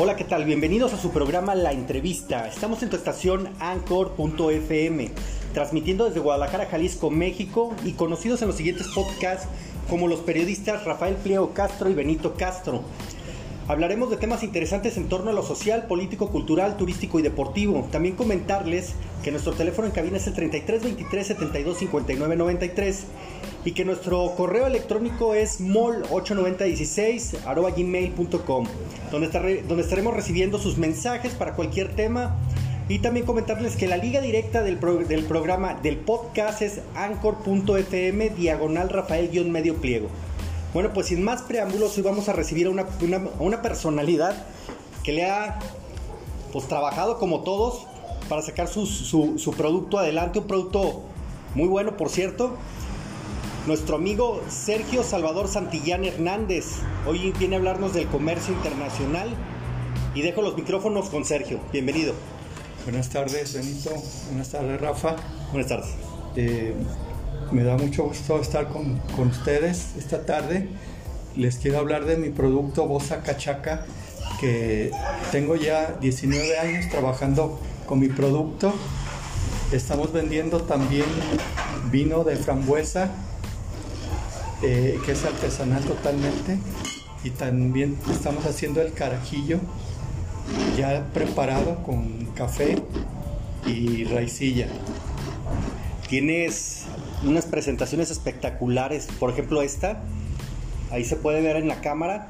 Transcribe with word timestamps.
Hola, 0.00 0.14
¿qué 0.14 0.22
tal? 0.22 0.44
Bienvenidos 0.44 0.92
a 0.92 0.96
su 0.96 1.10
programa 1.10 1.56
La 1.56 1.72
Entrevista. 1.72 2.46
Estamos 2.46 2.84
en 2.84 2.88
tu 2.88 2.94
estación 2.94 3.48
Anchor.fm, 3.58 5.10
transmitiendo 5.52 6.04
desde 6.04 6.20
Guadalajara, 6.20 6.66
Jalisco, 6.66 7.10
México 7.10 7.74
y 7.84 7.94
conocidos 7.94 8.40
en 8.40 8.46
los 8.46 8.56
siguientes 8.56 8.86
podcasts 8.94 9.48
como 9.90 10.06
los 10.06 10.20
periodistas 10.20 10.84
Rafael 10.84 11.16
Pliego 11.16 11.52
Castro 11.52 11.90
y 11.90 11.94
Benito 11.94 12.34
Castro. 12.34 12.82
Hablaremos 13.66 14.08
de 14.08 14.18
temas 14.18 14.44
interesantes 14.44 14.96
en 14.98 15.08
torno 15.08 15.30
a 15.30 15.34
lo 15.34 15.42
social, 15.42 15.88
político, 15.88 16.28
cultural, 16.28 16.76
turístico 16.76 17.18
y 17.18 17.22
deportivo. 17.22 17.88
También 17.90 18.14
comentarles 18.14 18.94
que 19.22 19.30
nuestro 19.30 19.52
teléfono 19.52 19.86
en 19.88 19.92
cabina 19.92 20.16
es 20.16 20.26
el 20.26 20.34
33 20.34 20.82
23 20.82 21.26
72 21.26 21.78
59 21.78 22.36
93 22.36 23.04
y 23.64 23.72
que 23.72 23.84
nuestro 23.84 24.34
correo 24.36 24.66
electrónico 24.66 25.34
es 25.34 25.60
mol8916 25.60 27.38
donde, 29.10 29.62
donde 29.62 29.82
estaremos 29.82 30.14
recibiendo 30.14 30.58
sus 30.58 30.78
mensajes 30.78 31.34
para 31.34 31.54
cualquier 31.54 31.94
tema 31.94 32.36
y 32.88 33.00
también 33.00 33.26
comentarles 33.26 33.76
que 33.76 33.86
la 33.86 33.98
liga 33.98 34.20
directa 34.20 34.62
del, 34.62 34.80
del 35.08 35.24
programa 35.24 35.74
del 35.74 35.98
podcast 35.98 36.62
es 36.62 36.80
anchor.fm 36.94 38.30
diagonal 38.30 38.88
Rafael-medio 38.88 39.76
pliego. 39.76 40.08
Bueno, 40.72 40.92
pues 40.94 41.08
sin 41.08 41.22
más 41.22 41.42
preámbulos, 41.42 41.96
hoy 41.96 42.02
vamos 42.02 42.28
a 42.28 42.32
recibir 42.32 42.66
a 42.66 42.70
una, 42.70 42.86
una, 43.40 43.62
personalidad 43.62 44.46
que 45.02 45.12
le 45.12 45.26
ha 45.26 45.58
pues 46.52 46.66
trabajado 46.66 47.18
como 47.18 47.42
todos 47.42 47.86
para 48.28 48.42
sacar 48.42 48.68
su, 48.68 48.86
su, 48.86 49.38
su 49.38 49.52
producto 49.52 49.98
adelante, 49.98 50.38
un 50.38 50.46
producto 50.46 51.04
muy 51.54 51.68
bueno 51.68 51.96
por 51.96 52.10
cierto, 52.10 52.56
nuestro 53.66 53.96
amigo 53.96 54.40
Sergio 54.48 55.02
Salvador 55.02 55.48
Santillán 55.48 56.04
Hernández. 56.04 56.66
Hoy 57.06 57.32
viene 57.38 57.56
a 57.56 57.58
hablarnos 57.58 57.94
del 57.94 58.06
comercio 58.06 58.54
internacional 58.54 59.28
y 60.14 60.22
dejo 60.22 60.42
los 60.42 60.56
micrófonos 60.56 61.10
con 61.10 61.24
Sergio. 61.24 61.60
Bienvenido. 61.72 62.14
Buenas 62.84 63.10
tardes, 63.10 63.54
Benito. 63.54 63.90
Buenas 64.28 64.50
tardes, 64.50 64.80
Rafa. 64.80 65.16
Buenas 65.52 65.68
tardes. 65.68 65.90
Eh, 66.36 66.74
me 67.52 67.62
da 67.62 67.76
mucho 67.76 68.04
gusto 68.04 68.40
estar 68.40 68.68
con, 68.68 68.98
con, 69.14 69.28
ustedes 69.28 69.96
esta 69.98 70.24
tarde. 70.24 70.68
Les 71.36 71.58
quiero 71.58 71.78
hablar 71.78 72.06
de 72.06 72.16
mi 72.16 72.30
producto 72.30 72.86
Bosa 72.86 73.22
Cachaca, 73.22 73.84
que 74.40 74.90
tengo 75.30 75.56
ya 75.56 75.98
19 76.00 76.58
años 76.58 76.88
trabajando 76.90 77.60
con 77.88 77.98
mi 77.98 78.08
producto. 78.08 78.72
Estamos 79.72 80.12
vendiendo 80.12 80.60
también 80.62 81.06
vino 81.90 82.22
de 82.22 82.36
frambuesa 82.36 83.10
eh, 84.62 84.98
que 85.04 85.12
es 85.12 85.24
artesanal 85.24 85.82
totalmente. 85.84 86.58
Y 87.24 87.30
también 87.30 87.98
estamos 88.10 88.46
haciendo 88.46 88.80
el 88.80 88.92
carajillo 88.92 89.58
ya 90.76 91.06
preparado 91.12 91.82
con 91.82 92.26
café 92.34 92.80
y 93.66 94.04
raicilla. 94.04 94.68
Tienes 96.08 96.84
unas 97.24 97.46
presentaciones 97.46 98.10
espectaculares, 98.10 99.08
por 99.18 99.30
ejemplo 99.30 99.60
esta, 99.62 100.02
ahí 100.90 101.04
se 101.04 101.16
puede 101.16 101.42
ver 101.42 101.56
en 101.56 101.68
la 101.68 101.80
cámara, 101.80 102.28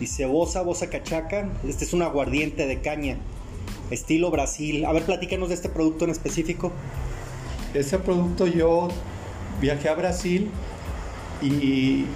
dice 0.00 0.26
Bosa, 0.26 0.60
Bosa 0.62 0.90
Cachaca, 0.90 1.48
este 1.66 1.84
es 1.84 1.94
un 1.94 2.02
aguardiente 2.02 2.66
de 2.66 2.80
caña, 2.82 3.16
estilo 3.90 4.30
Brasil. 4.30 4.84
A 4.84 4.92
ver, 4.92 5.02
platícanos 5.04 5.48
de 5.48 5.54
este 5.54 5.68
producto 5.68 6.04
en 6.04 6.10
específico. 6.10 6.72
Ese 7.74 7.98
producto 7.98 8.46
yo 8.46 8.88
viajé 9.60 9.88
a 9.88 9.94
Brasil 9.94 10.50
y 11.42 12.06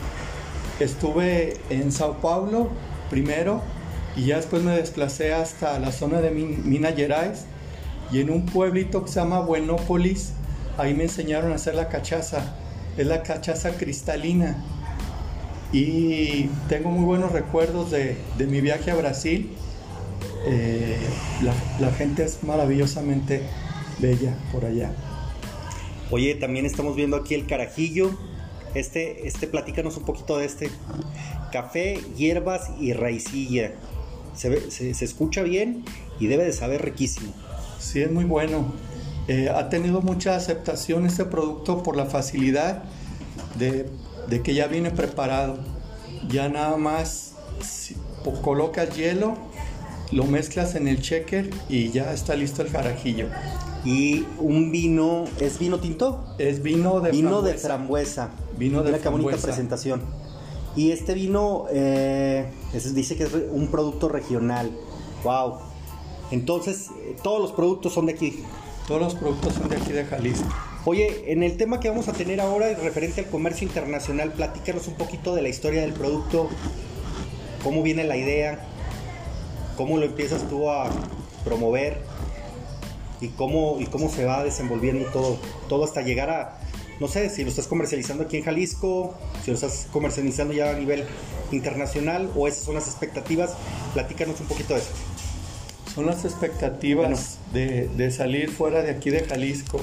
estuve 0.81 1.57
en 1.71 1.91
Sao 1.93 2.19
Paulo 2.21 2.71
primero 3.11 3.63
y 4.17 4.27
ya 4.27 4.37
después 4.37 4.63
me 4.63 4.73
desplacé 4.73 5.33
hasta 5.33 5.79
la 5.79 5.93
zona 5.93 6.21
de 6.21 6.31
Minas 6.31 6.95
Gerais 6.95 7.45
y 8.11 8.21
en 8.21 8.31
un 8.31 8.47
pueblito 8.47 9.05
que 9.05 9.11
se 9.11 9.21
llama 9.21 9.41
Buenópolis, 9.41 10.33
ahí 10.77 10.95
me 10.95 11.05
enseñaron 11.05 11.53
a 11.53 11.57
hacer 11.57 11.75
la 11.75 11.89
cachaza, 11.89 12.57
es 12.97 13.07
la 13.07 13.23
cachaza 13.23 13.73
cristalina 13.73 14.57
y 15.73 16.45
tengo 16.69 16.91
muy 16.91 17.05
buenos 17.05 17.33
recuerdos 17.33 17.91
de, 17.91 18.17
mi 18.39 18.61
viaje 18.61 18.91
a 18.91 18.95
Brasil, 18.95 19.51
eh, 20.47 20.97
la, 21.43 21.55
la 21.81 21.93
gente 21.93 22.25
es 22.25 22.43
maravillosamente 22.43 23.43
bella 23.99 24.37
por 24.53 24.65
allá. 24.65 24.93
Oye, 26.11 26.35
también 26.35 26.65
estamos 26.65 26.97
viendo 26.97 27.17
aquí 27.17 27.35
el 27.35 27.47
carajillo, 27.47 28.11
este, 28.75 29.27
este, 29.27 29.47
platícanos 29.47 29.97
un 29.97 30.05
poquito 30.05 30.39
de 30.39 30.47
este. 30.47 30.71
Café, 31.53 32.01
hierbas 32.17 32.71
y 32.79 32.93
raicilla. 32.93 33.73
Se, 34.35 34.71
se, 34.71 35.05
escucha 35.05 35.43
bien 35.43 35.85
y 36.21 36.27
debe 36.27 36.45
de 36.45 36.53
saber 36.53 36.85
riquísimo. 36.85 37.33
Sí, 37.79 38.01
es 38.01 38.11
muy 38.11 38.25
bueno. 38.25 38.73
Eh, 39.27 39.51
ha 39.51 39.69
tenido 39.69 40.01
mucha 40.01 40.37
aceptación 40.37 41.07
este 41.07 41.25
producto 41.25 41.83
por 41.83 41.97
la 41.97 42.07
facilidad 42.07 42.85
de, 43.59 43.91
de 44.29 44.43
que 44.43 44.55
ya 44.55 44.67
viene 44.67 44.91
preparado. 44.91 45.59
Ya 46.29 46.49
nada 46.49 46.77
más 46.77 47.35
colocas 48.43 48.95
hielo, 48.97 49.37
lo 50.13 50.25
mezclas 50.25 50.75
en 50.75 50.89
el 50.89 51.01
checker 51.01 51.51
y 51.69 51.91
ya 51.91 52.13
está 52.13 52.35
listo 52.35 52.63
el 52.63 52.71
carajillo. 52.71 53.27
Y 53.85 54.25
un 54.39 54.73
vino, 54.73 55.25
¿es 55.41 55.59
vino 55.59 55.79
tinto? 55.79 56.25
Es 56.39 56.63
vino 56.63 57.01
de 57.01 57.11
vino 57.11 57.31
frambuesa. 57.31 57.53
de 57.53 57.59
frambuesa. 57.59 58.31
Vino 58.57 58.83
de 58.83 58.91
Mira 58.91 59.03
qué 59.03 59.09
bonita 59.09 59.37
presentación. 59.37 60.03
Y 60.77 60.93
este 60.93 61.15
vino 61.15 61.67
eh, 61.71 62.51
dice 62.95 63.17
que 63.17 63.25
es 63.25 63.31
un 63.51 63.69
producto 63.69 64.09
regional. 64.09 64.71
Wow. 65.25 65.59
Entonces, 66.31 66.89
todos 67.23 67.41
los 67.41 67.53
productos 67.53 67.93
son 67.93 68.07
de 68.07 68.13
aquí. 68.13 68.45
Todos 68.87 69.01
los 69.01 69.15
productos 69.15 69.55
son 69.55 69.69
de 69.69 69.77
aquí 69.77 69.93
de 69.93 70.05
Jalisco. 70.05 70.49
Oye, 70.85 71.33
en 71.33 71.43
el 71.43 71.57
tema 71.57 71.81
que 71.81 71.89
vamos 71.89 72.09
a 72.09 72.13
tener 72.13 72.41
ahora, 72.41 72.73
referente 72.75 73.21
al 73.21 73.27
comercio 73.27 73.67
internacional, 73.67 74.33
platícanos 74.33 74.89
un 74.89 74.95
poquito 74.95 75.35
de 75.35 75.43
la 75.43 75.49
historia 75.49 75.83
del 75.83 75.93
producto, 75.93 76.49
cómo 77.63 77.83
viene 77.83 78.05
la 78.05 78.17
idea, 78.17 78.67
cómo 79.79 79.97
lo 79.97 80.05
empiezas 80.05 80.49
tú 80.49 80.69
a 80.69 80.91
promover 81.45 81.99
y 83.21 83.29
cómo, 83.29 83.77
y 83.79 83.87
cómo 83.87 84.11
se 84.11 84.25
va 84.25 84.43
desenvolviendo 84.43 85.05
todo, 85.13 85.39
todo 85.69 85.85
hasta 85.85 86.03
llegar 86.03 86.31
a, 86.31 86.59
no 86.99 87.07
sé, 87.07 87.31
si 87.31 87.45
lo 87.45 87.49
estás 87.49 87.69
comercializando 87.69 88.25
aquí 88.25 88.39
en 88.39 88.43
Jalisco, 88.43 89.15
si 89.45 89.53
lo 89.53 89.55
estás 89.55 89.87
comercializando 89.93 90.53
ya 90.53 90.71
a 90.71 90.73
nivel 90.73 91.05
internacional 91.53 92.29
o 92.35 92.49
esas 92.49 92.65
son 92.65 92.75
las 92.75 92.89
expectativas, 92.89 93.55
platícanos 93.95 94.41
un 94.41 94.49
poquito 94.49 94.75
de 94.75 94.81
eso. 94.81 94.91
Son 95.95 96.07
las 96.07 96.25
expectativas 96.25 97.39
de, 97.53 98.11
salir 98.11 98.51
fuera 98.51 98.83
de 98.83 98.91
aquí 98.91 99.11
de 99.11 99.21
Jalisco. 99.21 99.81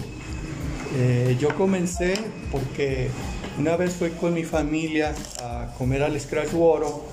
Eh, 0.98 1.38
yo 1.40 1.56
comencé 1.56 2.16
porque 2.52 3.10
una 3.58 3.78
vez 3.78 3.94
fui 3.94 4.10
con 4.10 4.34
mi 4.34 4.44
familia 4.44 5.16
a 5.42 5.74
comer 5.78 6.04
al 6.04 6.20
Scratch 6.20 6.54
Woro 6.54 7.06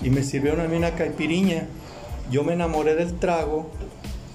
y 0.00 0.10
me 0.10 0.22
sirvieron 0.22 0.60
a 0.60 0.68
mí 0.68 0.76
una 0.76 0.94
caipiriña. 0.94 1.66
Yo 2.30 2.44
me 2.44 2.52
enamoré 2.52 2.94
del 2.94 3.18
trago 3.18 3.70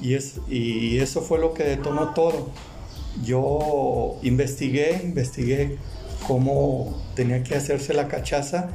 y, 0.01 0.13
es, 0.13 0.39
y 0.49 0.99
eso 0.99 1.21
fue 1.21 1.39
lo 1.39 1.53
que 1.53 1.63
detonó 1.63 2.13
todo 2.13 2.51
yo 3.23 4.17
investigué, 4.23 5.01
investigué 5.03 5.77
cómo 6.27 7.01
tenía 7.15 7.43
que 7.43 7.55
hacerse 7.55 7.93
la 7.93 8.07
cachaza 8.07 8.69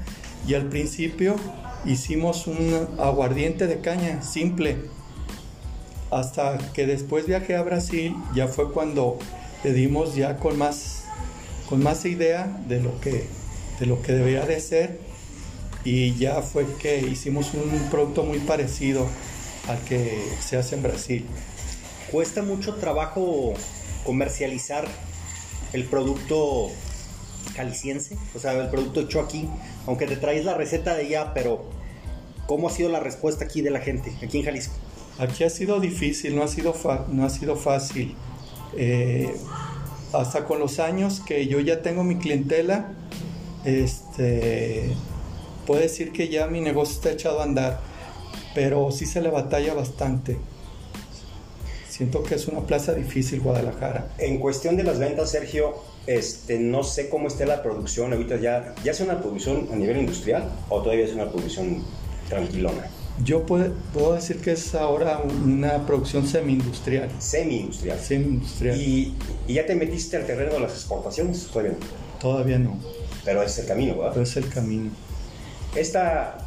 y 0.46 0.54
al 0.54 0.68
principio 0.68 1.36
hicimos 1.84 2.46
un 2.46 2.88
aguardiente 2.98 3.66
de 3.66 3.80
caña 3.80 4.22
simple. 4.22 4.78
Hasta 6.10 6.58
que 6.72 6.86
después 6.86 7.26
viajé 7.26 7.54
a 7.54 7.62
Brasil, 7.62 8.16
ya 8.34 8.48
fue 8.48 8.72
cuando 8.72 9.18
le 9.62 9.72
dimos 9.72 10.16
ya 10.16 10.38
con 10.38 10.58
más, 10.58 11.04
con 11.68 11.82
más 11.82 12.04
idea 12.04 12.60
de 12.66 12.80
lo, 12.80 13.00
que, 13.00 13.26
de 13.78 13.86
lo 13.86 14.02
que 14.02 14.12
debía 14.12 14.44
de 14.44 14.58
ser 14.58 14.98
y 15.84 16.14
ya 16.14 16.42
fue 16.42 16.66
que 16.78 17.00
hicimos 17.00 17.54
un 17.54 17.88
producto 17.90 18.22
muy 18.22 18.38
parecido 18.38 19.06
al 19.68 19.78
que 19.84 20.22
se 20.40 20.56
hace 20.56 20.74
en 20.74 20.82
Brasil. 20.82 21.26
Cuesta 22.10 22.42
mucho 22.42 22.74
trabajo 22.74 23.54
comercializar 24.04 24.86
el 25.72 25.84
producto 25.84 26.70
caliciense, 27.54 28.16
o 28.34 28.38
sea, 28.38 28.52
el 28.52 28.68
producto 28.68 29.00
hecho 29.00 29.20
aquí, 29.20 29.48
aunque 29.86 30.06
te 30.06 30.16
traes 30.16 30.44
la 30.44 30.54
receta 30.54 30.94
de 30.94 31.06
allá, 31.06 31.32
pero 31.34 31.64
¿cómo 32.46 32.68
ha 32.68 32.70
sido 32.70 32.88
la 32.88 33.00
respuesta 33.00 33.44
aquí 33.44 33.60
de 33.62 33.70
la 33.70 33.80
gente, 33.80 34.12
aquí 34.22 34.38
en 34.38 34.44
Jalisco? 34.44 34.74
Aquí 35.18 35.44
ha 35.44 35.50
sido 35.50 35.80
difícil, 35.80 36.34
no 36.34 36.42
ha 36.42 36.48
sido, 36.48 36.74
no 37.10 37.24
ha 37.24 37.30
sido 37.30 37.56
fácil. 37.56 38.14
Eh, 38.76 39.34
hasta 40.12 40.44
con 40.44 40.58
los 40.58 40.80
años 40.80 41.20
que 41.20 41.46
yo 41.46 41.60
ya 41.60 41.82
tengo 41.82 42.04
mi 42.04 42.16
clientela, 42.16 42.92
este, 43.64 44.94
puedo 45.70 45.82
decir 45.82 46.10
que 46.10 46.28
ya 46.28 46.48
mi 46.48 46.60
negocio 46.60 46.96
está 46.96 47.12
echado 47.12 47.38
a 47.38 47.44
andar, 47.44 47.78
pero 48.56 48.90
sí 48.90 49.06
se 49.06 49.20
le 49.20 49.30
batalla 49.30 49.72
bastante. 49.72 50.36
Siento 51.88 52.24
que 52.24 52.34
es 52.34 52.48
una 52.48 52.62
plaza 52.62 52.92
difícil 52.92 53.40
Guadalajara. 53.40 54.08
En 54.18 54.40
cuestión 54.40 54.76
de 54.76 54.82
las 54.82 54.98
ventas, 54.98 55.30
Sergio, 55.30 55.76
este, 56.08 56.58
no 56.58 56.82
sé 56.82 57.08
cómo 57.08 57.28
esté 57.28 57.46
la 57.46 57.62
producción 57.62 58.12
ahorita. 58.12 58.40
¿Ya, 58.40 58.74
¿Ya 58.82 58.90
es 58.90 58.98
una 59.00 59.20
producción 59.20 59.68
a 59.72 59.76
nivel 59.76 59.98
industrial 59.98 60.50
o 60.70 60.82
todavía 60.82 61.04
es 61.04 61.12
una 61.12 61.30
producción 61.30 61.84
tranquilona? 62.28 62.90
Yo 63.22 63.46
puedo, 63.46 63.72
puedo 63.94 64.14
decir 64.14 64.40
que 64.40 64.50
es 64.50 64.74
ahora 64.74 65.20
una 65.20 65.86
producción 65.86 66.26
semi-industrial. 66.26 67.08
Semi-industrial. 67.20 68.00
Semi-industrial. 68.00 68.76
¿Y, 68.76 69.14
¿Y 69.46 69.54
ya 69.54 69.66
te 69.66 69.76
metiste 69.76 70.16
al 70.16 70.26
terreno 70.26 70.54
de 70.54 70.58
las 70.58 70.72
exportaciones? 70.72 71.46
Todavía 71.46 71.74
no. 71.78 72.18
Todavía 72.18 72.58
no, 72.58 72.76
Pero 73.24 73.44
es 73.44 73.56
el 73.60 73.66
camino, 73.66 73.94
¿verdad? 73.94 74.10
pero 74.14 74.24
es 74.24 74.36
el 74.36 74.48
camino. 74.48 74.90
Esta, 75.74 76.38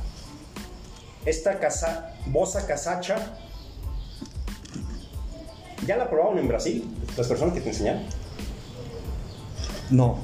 esta 1.25 1.59
casa, 1.59 2.13
bosa 2.27 2.67
casacha, 2.67 3.37
¿ya 5.87 5.97
la 5.97 6.09
probaron 6.09 6.39
en 6.39 6.47
Brasil? 6.47 6.89
Las 7.15 7.27
personas 7.27 7.53
que 7.53 7.61
te 7.61 7.69
enseñaron. 7.69 8.03
No, 9.89 10.17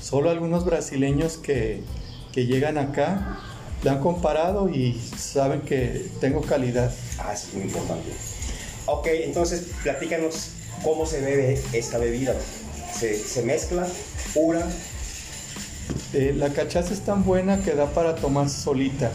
solo 0.00 0.30
algunos 0.30 0.64
brasileños 0.64 1.38
que, 1.38 1.82
que 2.32 2.46
llegan 2.46 2.78
acá 2.78 3.38
la 3.82 3.92
han 3.92 4.00
comparado 4.00 4.68
y 4.68 4.94
saben 4.94 5.62
que 5.62 6.08
tengo 6.20 6.40
calidad. 6.40 6.92
Ah, 7.18 7.32
eso 7.32 7.48
es 7.48 7.54
muy 7.54 7.64
importante. 7.64 8.10
Ok, 8.86 9.06
entonces 9.06 9.68
platícanos 9.82 10.50
cómo 10.82 11.04
se 11.06 11.20
bebe 11.20 11.60
esta 11.72 11.98
bebida. 11.98 12.34
¿Se, 12.92 13.16
se 13.16 13.42
mezcla 13.42 13.86
pura? 14.32 14.66
Eh, 16.14 16.32
la 16.32 16.50
cachaza 16.50 16.94
es 16.94 17.00
tan 17.00 17.24
buena 17.24 17.58
que 17.62 17.74
da 17.74 17.86
para 17.86 18.14
tomar 18.14 18.48
solita. 18.48 19.10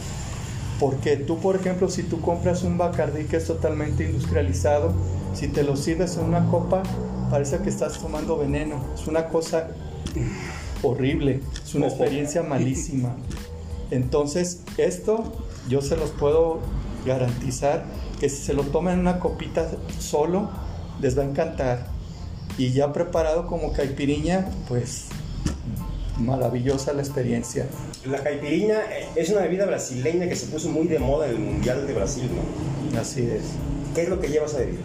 Porque 0.81 1.15
tú, 1.15 1.39
por 1.39 1.55
ejemplo, 1.55 1.89
si 1.89 2.03
tú 2.03 2.19
compras 2.19 2.63
un 2.63 2.77
Bacardí 2.77 3.23
que 3.23 3.37
es 3.37 3.47
totalmente 3.47 4.03
industrializado, 4.03 4.93
si 5.33 5.47
te 5.47 5.63
lo 5.63 5.77
sirves 5.77 6.17
en 6.17 6.25
una 6.25 6.45
copa, 6.47 6.83
parece 7.29 7.59
que 7.59 7.69
estás 7.69 7.99
tomando 7.99 8.37
veneno. 8.37 8.83
Es 8.93 9.07
una 9.07 9.27
cosa 9.29 9.69
horrible, 10.83 11.39
es 11.63 11.73
una 11.73 11.87
experiencia 11.87 12.43
malísima. 12.43 13.15
Entonces, 13.91 14.61
esto 14.77 15.23
yo 15.69 15.81
se 15.81 15.95
los 15.95 16.09
puedo 16.11 16.59
garantizar 17.05 17.85
que 18.19 18.27
si 18.27 18.43
se 18.43 18.53
lo 18.53 18.63
toman 18.63 18.95
en 18.95 18.99
una 18.99 19.19
copita 19.19 19.71
solo, 19.99 20.49
les 21.01 21.17
va 21.17 21.23
a 21.23 21.25
encantar. 21.25 21.87
Y 22.57 22.71
ya 22.71 22.91
preparado 22.91 23.47
como 23.47 23.71
caipiriña, 23.71 24.49
pues 24.67 25.07
maravillosa 26.19 26.93
la 26.93 27.01
experiencia. 27.01 27.67
La 28.05 28.23
caipirinha 28.23 28.79
eh, 28.91 29.07
es 29.15 29.29
una 29.29 29.41
bebida 29.41 29.65
brasileña 29.65 30.27
que 30.27 30.35
se 30.35 30.47
puso 30.47 30.69
muy 30.69 30.87
de 30.87 30.99
moda 30.99 31.27
en 31.27 31.31
el 31.35 31.39
Mundial 31.39 31.87
de 31.87 31.93
Brasil, 31.93 32.29
¿no? 32.33 32.99
Así 32.99 33.21
es. 33.21 33.43
¿Qué 33.95 34.03
es 34.03 34.09
lo 34.09 34.19
que 34.19 34.27
lleva 34.27 34.45
esa 34.45 34.59
bebida? 34.59 34.81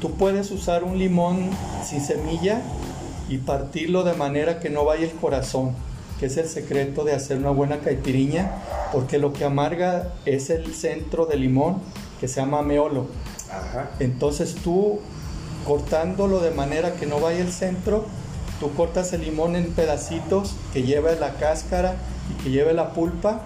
Tú 0.00 0.14
puedes 0.14 0.50
usar 0.50 0.84
un 0.84 0.98
limón 0.98 1.50
sin 1.84 2.00
semilla 2.00 2.62
y 3.28 3.38
partirlo 3.38 4.04
de 4.04 4.14
manera 4.14 4.60
que 4.60 4.70
no 4.70 4.84
vaya 4.84 5.04
el 5.04 5.12
corazón, 5.12 5.72
que 6.20 6.26
es 6.26 6.36
el 6.36 6.48
secreto 6.48 7.04
de 7.04 7.14
hacer 7.14 7.38
una 7.38 7.50
buena 7.50 7.78
caipiriña, 7.78 8.52
porque 8.92 9.18
lo 9.18 9.32
que 9.32 9.44
amarga 9.44 10.12
es 10.26 10.50
el 10.50 10.74
centro 10.74 11.26
del 11.26 11.40
limón, 11.40 11.80
que 12.20 12.28
se 12.28 12.40
llama 12.40 12.62
meolo. 12.62 13.06
Ajá. 13.50 13.90
Entonces 13.98 14.54
tú 14.54 15.00
cortándolo 15.66 16.40
de 16.40 16.52
manera 16.52 16.94
que 16.94 17.06
no 17.06 17.18
vaya 17.18 17.40
el 17.40 17.50
centro, 17.50 18.06
tú 18.60 18.72
cortas 18.74 19.12
el 19.12 19.22
limón 19.22 19.56
en 19.56 19.72
pedacitos 19.72 20.54
que 20.72 20.82
lleve 20.82 21.16
la 21.16 21.34
cáscara 21.34 21.96
y 22.30 22.42
que 22.42 22.50
lleve 22.50 22.72
la 22.72 22.92
pulpa. 22.92 23.42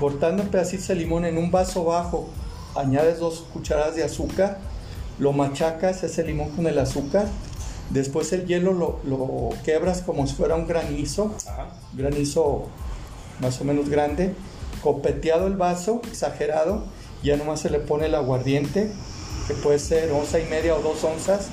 Cortando 0.00 0.42
en 0.42 0.48
pedacitos 0.48 0.90
el 0.90 0.98
limón 0.98 1.24
en 1.24 1.38
un 1.38 1.50
vaso 1.50 1.84
bajo, 1.84 2.28
añades 2.74 3.20
dos 3.20 3.44
cucharadas 3.52 3.94
de 3.94 4.04
azúcar, 4.04 4.58
lo 5.18 5.32
machacas 5.32 6.02
ese 6.02 6.24
limón 6.24 6.50
con 6.50 6.66
el 6.66 6.78
azúcar, 6.78 7.26
después 7.90 8.32
el 8.32 8.46
hielo 8.46 8.72
lo, 8.72 8.98
lo 9.04 9.50
quebras 9.64 10.02
como 10.02 10.26
si 10.26 10.34
fuera 10.34 10.56
un 10.56 10.66
granizo, 10.66 11.32
Ajá. 11.48 11.68
granizo 11.92 12.66
más 13.40 13.60
o 13.60 13.64
menos 13.64 13.88
grande, 13.88 14.34
copeteado 14.82 15.46
el 15.46 15.56
vaso, 15.56 16.02
exagerado, 16.08 16.84
ya 17.22 17.36
nomás 17.36 17.60
se 17.60 17.70
le 17.70 17.78
pone 17.78 18.06
el 18.06 18.14
aguardiente, 18.16 18.90
que 19.46 19.54
puede 19.54 19.78
ser 19.78 20.10
onza 20.10 20.40
y 20.40 20.44
media 20.46 20.74
o 20.74 20.82
dos 20.82 21.04
onzas, 21.04 21.48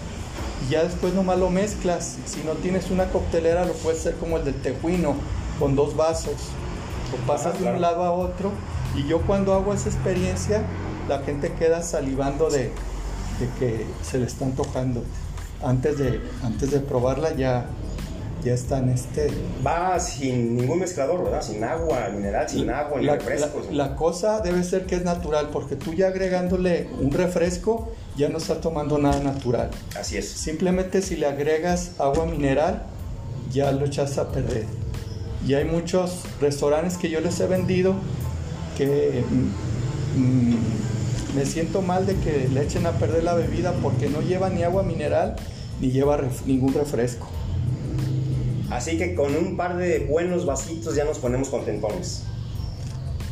y 0.67 0.71
ya 0.71 0.83
después 0.83 1.13
nomás 1.13 1.37
lo 1.39 1.49
mezclas. 1.49 2.17
Si 2.25 2.41
no 2.43 2.53
tienes 2.53 2.89
una 2.91 3.05
coctelera, 3.05 3.65
lo 3.65 3.73
puedes 3.73 3.99
hacer 4.01 4.15
como 4.15 4.37
el 4.37 4.45
del 4.45 4.55
tejuino, 4.55 5.15
con 5.59 5.75
dos 5.75 5.95
vasos. 5.95 6.35
Lo 7.11 7.17
pasas 7.27 7.55
Ah, 7.57 7.59
de 7.63 7.71
un 7.71 7.81
lado 7.81 8.03
a 8.03 8.11
otro, 8.11 8.51
y 8.95 9.07
yo 9.07 9.21
cuando 9.21 9.53
hago 9.53 9.73
esa 9.73 9.89
experiencia, 9.89 10.61
la 11.09 11.19
gente 11.19 11.51
queda 11.53 11.81
salivando 11.81 12.49
de, 12.49 12.71
de 13.39 13.49
que 13.59 13.85
se 14.03 14.17
le 14.17 14.25
están 14.25 14.53
tocando. 14.53 15.03
Antes 15.63 15.97
de, 15.97 16.21
antes 16.43 16.71
de 16.71 16.79
probarla 16.79 17.33
ya, 17.35 17.65
ya 18.43 18.53
están 18.53 18.89
este, 18.89 19.29
Va 19.65 19.99
sin 19.99 20.55
ningún 20.57 20.79
mezclador, 20.79 21.23
¿verdad? 21.23 21.43
Sin 21.43 21.63
agua 21.63 22.09
mineral, 22.11 22.49
sin 22.49 22.69
agua 22.71 22.99
ni 22.99 23.05
la, 23.05 23.15
refrescos. 23.15 23.67
la- 23.71 23.87
la 23.89 23.95
cosa 23.95 24.39
debe 24.39 24.63
ser 24.63 24.85
que 24.87 24.95
es 24.95 25.03
natural, 25.03 25.49
porque 25.51 25.75
tú 25.75 25.93
ya 25.93 26.07
agregándole 26.07 26.87
un 26.99 27.11
refresco, 27.11 27.89
ya 28.17 28.29
no 28.29 28.37
estás 28.37 28.61
tomando 28.61 28.97
nada 28.97 29.19
natural. 29.21 29.69
Así 29.99 30.17
es. 30.17 30.27
Simplemente 30.29 31.01
si 31.01 31.15
le 31.15 31.25
agregas 31.27 31.91
agua 31.99 32.25
mineral, 32.25 32.83
ya 33.51 33.71
lo 33.71 33.85
echas 33.85 34.17
a 34.17 34.31
perder. 34.31 34.65
Y 35.47 35.53
hay 35.55 35.65
muchos 35.65 36.19
restaurantes 36.39 36.97
que 36.97 37.09
yo 37.09 37.19
les 37.21 37.39
he 37.39 37.47
vendido 37.47 37.95
que 38.77 39.23
mm, 40.15 40.19
mm, 40.21 41.35
me 41.35 41.45
siento 41.45 41.81
mal 41.81 42.05
de 42.05 42.15
que 42.17 42.47
le 42.53 42.61
echen 42.63 42.85
a 42.85 42.91
perder 42.91 43.23
la 43.23 43.33
bebida 43.33 43.73
porque 43.81 44.09
no 44.09 44.21
lleva 44.21 44.49
ni 44.49 44.63
agua 44.63 44.83
mineral 44.83 45.35
ni 45.79 45.89
lleva 45.91 46.17
ref- 46.17 46.45
ningún 46.45 46.73
refresco. 46.73 47.27
Así 48.69 48.97
que 48.97 49.15
con 49.15 49.35
un 49.35 49.57
par 49.57 49.77
de 49.77 49.99
buenos 50.05 50.45
vasitos 50.45 50.95
ya 50.95 51.03
nos 51.03 51.17
ponemos 51.19 51.49
contentones. 51.49 52.23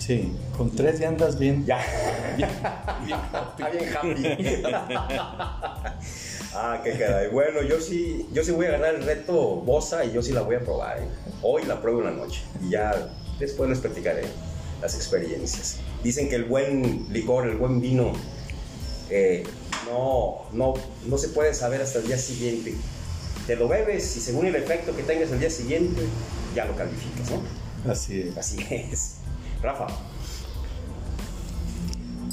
Sí, 0.09 0.33
con 0.57 0.71
tres 0.75 0.97
ya 0.99 1.09
andas 1.09 1.37
bien. 1.37 1.63
Ya. 1.67 1.77
bien- 2.35 2.49
bien 3.55 3.71
bien 3.71 3.95
happy. 3.95 4.63
ah, 6.55 6.81
qué 6.83 6.97
caray. 6.97 7.29
Bueno, 7.29 7.61
yo 7.61 7.79
sí, 7.79 8.25
yo 8.33 8.43
sí 8.43 8.49
voy 8.49 8.65
a 8.65 8.71
ganar 8.71 8.95
el 8.95 9.03
reto 9.03 9.57
Bosa 9.57 10.03
y 10.05 10.11
yo 10.11 10.23
sí 10.23 10.31
la 10.31 10.41
voy 10.41 10.55
a 10.55 10.61
probar. 10.61 10.97
¿eh? 10.97 11.07
Hoy 11.43 11.61
la 11.65 11.79
pruebo 11.79 11.99
en 11.99 12.05
la 12.05 12.11
noche 12.13 12.41
y 12.59 12.71
ya 12.71 12.91
después 13.37 13.69
les 13.69 13.77
platicaré 13.77 14.23
las 14.81 14.95
experiencias. 14.95 15.77
Dicen 16.03 16.27
que 16.27 16.37
el 16.37 16.45
buen 16.45 17.05
licor, 17.13 17.47
el 17.47 17.57
buen 17.57 17.79
vino, 17.79 18.13
eh, 19.11 19.43
no, 19.85 20.47
no, 20.53 20.73
no 21.05 21.17
se 21.19 21.27
puede 21.27 21.53
saber 21.53 21.83
hasta 21.83 21.99
el 21.99 22.07
día 22.07 22.17
siguiente. 22.17 22.73
Te 23.45 23.55
lo 23.55 23.67
bebes 23.67 24.17
y 24.17 24.21
según 24.21 24.47
el 24.47 24.55
efecto 24.55 24.95
que 24.95 25.03
tengas 25.03 25.29
el 25.29 25.39
día 25.39 25.51
siguiente, 25.51 26.01
ya 26.55 26.65
lo 26.65 26.75
calificas, 26.75 27.29
¿no? 27.29 27.91
Así 27.91 28.21
es. 28.21 28.37
Así 28.37 28.57
es. 28.71 29.18
Rafa, 29.61 29.87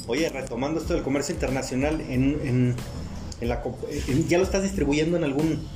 Oye, 0.09 0.29
retomando 0.29 0.79
esto 0.79 0.93
del 0.93 1.03
comercio 1.03 1.33
internacional, 1.33 1.99
en, 1.99 2.39
en- 2.47 2.75
en 3.41 3.49
la, 3.49 3.61
en- 4.07 4.27
¿ya 4.29 4.37
lo 4.37 4.45
estás 4.45 4.63
distribuyendo 4.63 5.17
en 5.17 5.25
algún, 5.25 5.67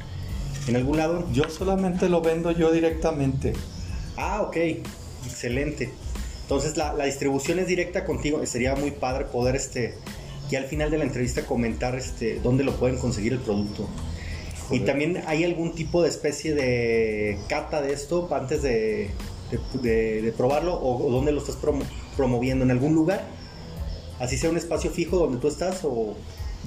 en 0.67 0.75
algún 0.77 0.97
lado? 0.97 1.27
Yo 1.33 1.49
solamente 1.49 2.07
lo 2.07 2.21
vendo 2.21 2.51
yo 2.51 2.71
directamente. 2.71 3.51
Ah, 4.15 4.41
ok, 4.41 4.55
excelente. 5.25 5.91
Entonces 6.43 6.77
la, 6.77 6.93
la 6.93 7.05
distribución 7.05 7.59
es 7.59 7.67
directa 7.67 8.05
contigo. 8.05 8.43
Sería 8.45 8.73
muy 8.75 8.91
padre 8.91 9.25
poder, 9.25 9.57
este, 9.57 9.95
ya 10.49 10.59
al 10.59 10.65
final 10.65 10.89
de 10.91 10.97
la 10.99 11.03
entrevista 11.03 11.45
comentar, 11.45 11.95
este, 11.95 12.39
dónde 12.39 12.63
lo 12.63 12.73
pueden 12.77 12.97
conseguir 12.99 13.33
el 13.33 13.39
producto. 13.39 13.89
Y 14.69 14.79
también 14.81 15.21
hay 15.27 15.43
algún 15.43 15.75
tipo 15.75 16.01
de 16.01 16.07
especie 16.07 16.53
de 16.55 17.37
cata 17.49 17.81
de 17.81 17.91
esto 17.91 18.29
antes 18.33 18.61
de, 18.61 19.09
de- 19.51 19.79
de- 19.81 20.21
de 20.21 20.31
probarlo 20.31 20.73
o, 20.75 21.07
o 21.07 21.11
dónde 21.11 21.31
lo 21.31 21.39
estás 21.39 21.57
promo- 21.61 21.83
promoviendo 22.17 22.63
en 22.65 22.71
algún 22.71 22.93
lugar. 22.95 23.23
Así 24.19 24.37
sea 24.37 24.49
un 24.49 24.57
espacio 24.57 24.91
fijo 24.91 25.17
donde 25.17 25.37
tú 25.39 25.47
estás 25.47 25.79
o 25.83 26.15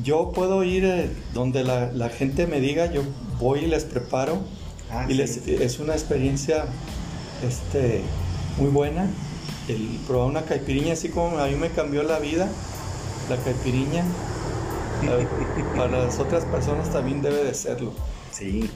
Yo 0.02 0.32
puedo 0.32 0.64
ir 0.64 0.84
eh, 0.84 1.08
donde 1.34 1.62
la, 1.62 1.92
la 1.92 2.08
gente 2.08 2.48
me 2.48 2.58
diga, 2.60 2.90
yo 2.92 3.02
voy 3.38 3.60
y 3.60 3.66
les 3.68 3.84
preparo. 3.84 4.38
Ah, 4.90 5.06
y 5.08 5.14
les- 5.14 5.46
es 5.46 5.78
una 5.78 5.92
experiencia 5.92 6.64
este, 7.46 8.00
muy 8.58 8.70
buena. 8.70 9.08
El 9.68 9.78
probar 10.06 10.28
una 10.28 10.42
caipiriña, 10.42 10.94
así 10.94 11.08
como 11.10 11.38
a 11.38 11.46
mí 11.46 11.54
me 11.54 11.70
cambió 11.70 12.02
la 12.02 12.18
vida, 12.18 12.48
la 13.30 13.36
caipiriña, 13.36 14.04
para 15.76 16.04
las 16.04 16.18
otras 16.18 16.44
personas 16.44 16.90
también 16.90 17.22
debe 17.22 17.44
de 17.44 17.54
serlo. 17.54 17.92
Sí. 18.32 18.68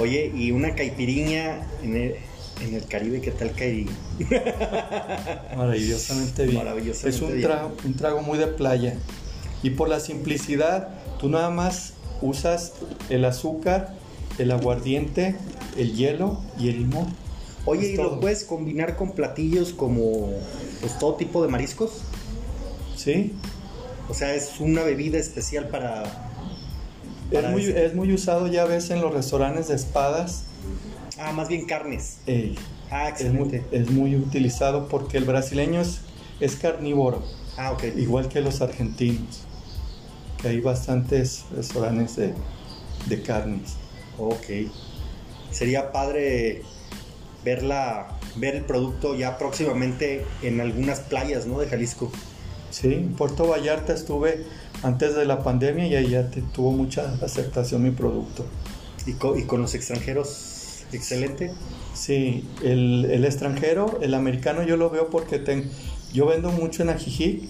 Oye, 0.00 0.30
y 0.34 0.52
una 0.52 0.74
caipiriña 0.76 1.66
en 1.82 1.96
el, 1.96 2.14
en 2.60 2.74
el 2.74 2.86
Caribe, 2.86 3.20
¿qué 3.20 3.30
tal 3.30 3.52
caería? 3.52 3.86
Maravillosamente 5.56 6.44
bien. 6.44 6.56
Maravillosamente 6.56 7.08
es 7.16 7.22
un, 7.22 7.36
bien. 7.36 7.48
tra- 7.48 7.70
un 7.84 7.94
trago 7.94 8.22
muy 8.22 8.38
de 8.38 8.46
playa. 8.48 8.94
Y 9.62 9.70
por 9.70 9.88
la 9.88 10.00
simplicidad, 10.00 10.88
tú 11.18 11.28
nada 11.28 11.50
más 11.50 11.94
usas 12.22 12.72
el 13.10 13.24
azúcar, 13.24 13.94
el 14.38 14.50
aguardiente, 14.52 15.36
el 15.76 15.94
hielo 15.94 16.40
y 16.58 16.68
el 16.68 16.78
limón. 16.78 17.06
Oye, 17.64 17.88
¿y 17.92 17.96
lo 17.96 18.20
puedes 18.20 18.44
combinar 18.44 18.96
con 18.96 19.12
platillos 19.12 19.72
como 19.72 20.30
pues, 20.80 20.98
todo 20.98 21.14
tipo 21.14 21.42
de 21.42 21.48
mariscos? 21.48 22.02
¿Sí? 22.96 23.34
O 24.08 24.14
sea, 24.14 24.34
es 24.34 24.58
una 24.60 24.82
bebida 24.82 25.18
especial 25.18 25.68
para... 25.68 26.04
Es 27.30 27.44
muy, 27.50 27.62
ese- 27.62 27.84
es 27.84 27.94
muy 27.94 28.12
usado 28.12 28.46
ya 28.46 28.64
ves 28.64 28.88
en 28.90 29.02
los 29.02 29.12
restaurantes 29.12 29.68
de 29.68 29.74
espadas. 29.74 30.44
Ah, 31.18 31.32
más 31.32 31.48
bien 31.48 31.66
carnes. 31.66 32.18
Ah, 32.90 33.08
es 33.08 33.32
muy, 33.32 33.42
excelente. 33.48 33.64
es 33.72 33.90
muy 33.90 34.16
utilizado 34.16 34.88
porque 34.88 35.18
el 35.18 35.24
brasileño 35.24 35.80
es, 35.80 36.00
es 36.40 36.56
carnívoro, 36.56 37.22
Ah, 37.56 37.72
ok. 37.72 37.84
igual 37.96 38.28
que 38.28 38.40
los 38.40 38.60
argentinos. 38.60 39.42
Que 40.40 40.48
hay 40.48 40.60
bastantes 40.60 41.44
restaurantes 41.54 42.14
de, 42.16 42.32
de 43.06 43.22
carnes. 43.22 43.74
Ok. 44.16 44.70
Sería 45.50 45.90
padre 45.92 46.62
verla, 47.44 48.18
ver 48.36 48.54
el 48.54 48.64
producto 48.64 49.14
ya 49.16 49.38
próximamente 49.38 50.24
en 50.42 50.60
algunas 50.60 51.00
playas, 51.00 51.46
¿no? 51.46 51.58
De 51.58 51.66
Jalisco. 51.66 52.12
Sí, 52.70 52.92
en 52.94 53.14
Puerto 53.14 53.48
Vallarta 53.48 53.94
estuve 53.94 54.44
antes 54.82 55.16
de 55.16 55.24
la 55.24 55.42
pandemia 55.42 55.86
y 55.86 55.96
ahí 55.96 56.10
ya 56.10 56.30
te- 56.30 56.42
tuvo 56.42 56.70
mucha 56.70 57.14
aceptación 57.22 57.82
mi 57.82 57.90
producto. 57.90 58.44
Y, 59.06 59.12
y 59.40 59.44
con 59.44 59.62
los 59.62 59.74
extranjeros, 59.74 60.57
excelente. 60.92 61.52
Sí, 61.94 62.44
el, 62.62 63.06
el 63.10 63.24
extranjero, 63.24 63.98
el 64.02 64.14
americano 64.14 64.62
yo 64.62 64.76
lo 64.76 64.90
veo 64.90 65.10
porque 65.10 65.38
ten- 65.38 65.70
yo 66.12 66.26
vendo 66.26 66.50
mucho 66.50 66.82
en 66.82 66.90
Ajijic 66.90 67.42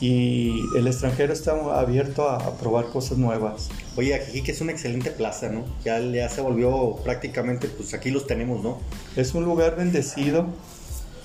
y 0.00 0.60
el 0.76 0.86
extranjero 0.86 1.32
está 1.32 1.52
abierto 1.78 2.28
a, 2.28 2.36
a 2.36 2.52
probar 2.58 2.86
cosas 2.86 3.18
nuevas. 3.18 3.68
Oye, 3.96 4.14
Ajijic 4.14 4.48
es 4.50 4.60
una 4.60 4.72
excelente 4.72 5.10
plaza, 5.10 5.48
¿no? 5.48 5.64
Ya, 5.84 6.00
ya 6.00 6.28
se 6.28 6.40
volvió 6.40 6.96
prácticamente, 7.02 7.66
pues 7.68 7.92
aquí 7.94 8.10
los 8.10 8.26
tenemos, 8.26 8.62
¿no? 8.62 8.78
Es 9.16 9.34
un 9.34 9.44
lugar 9.44 9.76
bendecido 9.76 10.46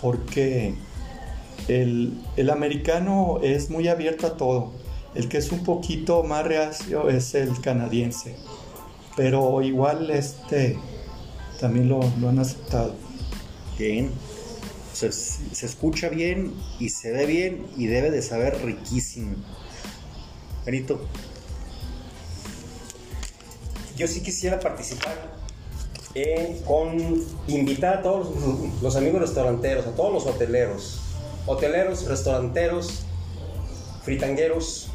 porque 0.01 0.73
el, 1.67 2.13
el 2.35 2.49
americano 2.49 3.39
es 3.43 3.69
muy 3.69 3.87
abierto 3.87 4.27
a 4.27 4.35
todo. 4.37 4.71
El 5.15 5.29
que 5.29 5.37
es 5.37 5.51
un 5.51 5.63
poquito 5.63 6.23
más 6.23 6.43
reacio 6.43 7.09
es 7.09 7.35
el 7.35 7.61
canadiense. 7.61 8.35
Pero 9.15 9.61
igual 9.61 10.09
este 10.09 10.77
también 11.59 11.89
lo, 11.89 11.99
lo 12.19 12.29
han 12.29 12.39
aceptado. 12.39 12.95
Bien. 13.77 14.11
Se, 14.93 15.11
se 15.11 15.65
escucha 15.65 16.09
bien 16.09 16.53
y 16.79 16.89
se 16.89 17.11
ve 17.11 17.25
bien 17.25 17.65
y 17.75 17.87
debe 17.87 18.11
de 18.11 18.21
saber 18.21 18.63
riquísimo. 18.63 19.35
Benito. 20.65 21.07
Yo 23.97 24.07
sí 24.07 24.21
quisiera 24.21 24.59
participar 24.59 25.43
con 26.65 27.23
invitar 27.47 27.97
a 27.97 28.01
todos 28.03 28.35
los, 28.35 28.81
los 28.81 28.95
amigos 28.95 29.21
restauranteros, 29.21 29.87
a 29.87 29.95
todos 29.95 30.13
los 30.13 30.25
hoteleros, 30.27 31.01
hoteleros, 31.47 32.05
restauranteros, 32.05 32.99
fritangueros, 34.03 34.89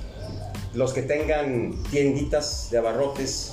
los 0.75 0.93
que 0.93 1.03
tengan 1.03 1.83
tienditas 1.91 2.69
de 2.71 2.79
abarrotes. 2.79 3.53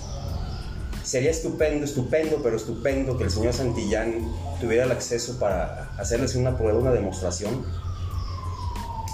Sería 1.05 1.29
estupendo, 1.29 1.85
estupendo, 1.85 2.39
pero 2.41 2.57
estupendo 2.57 3.15
que 3.15 3.25
el 3.25 3.29
señor 3.29 3.53
Santillán 3.53 4.27
tuviera 4.59 4.85
el 4.85 4.91
acceso 4.91 5.37
para 5.37 5.91
hacerles 5.99 6.35
una 6.35 6.57
prueba, 6.57 6.79
una 6.79 6.91
demostración. 6.91 7.63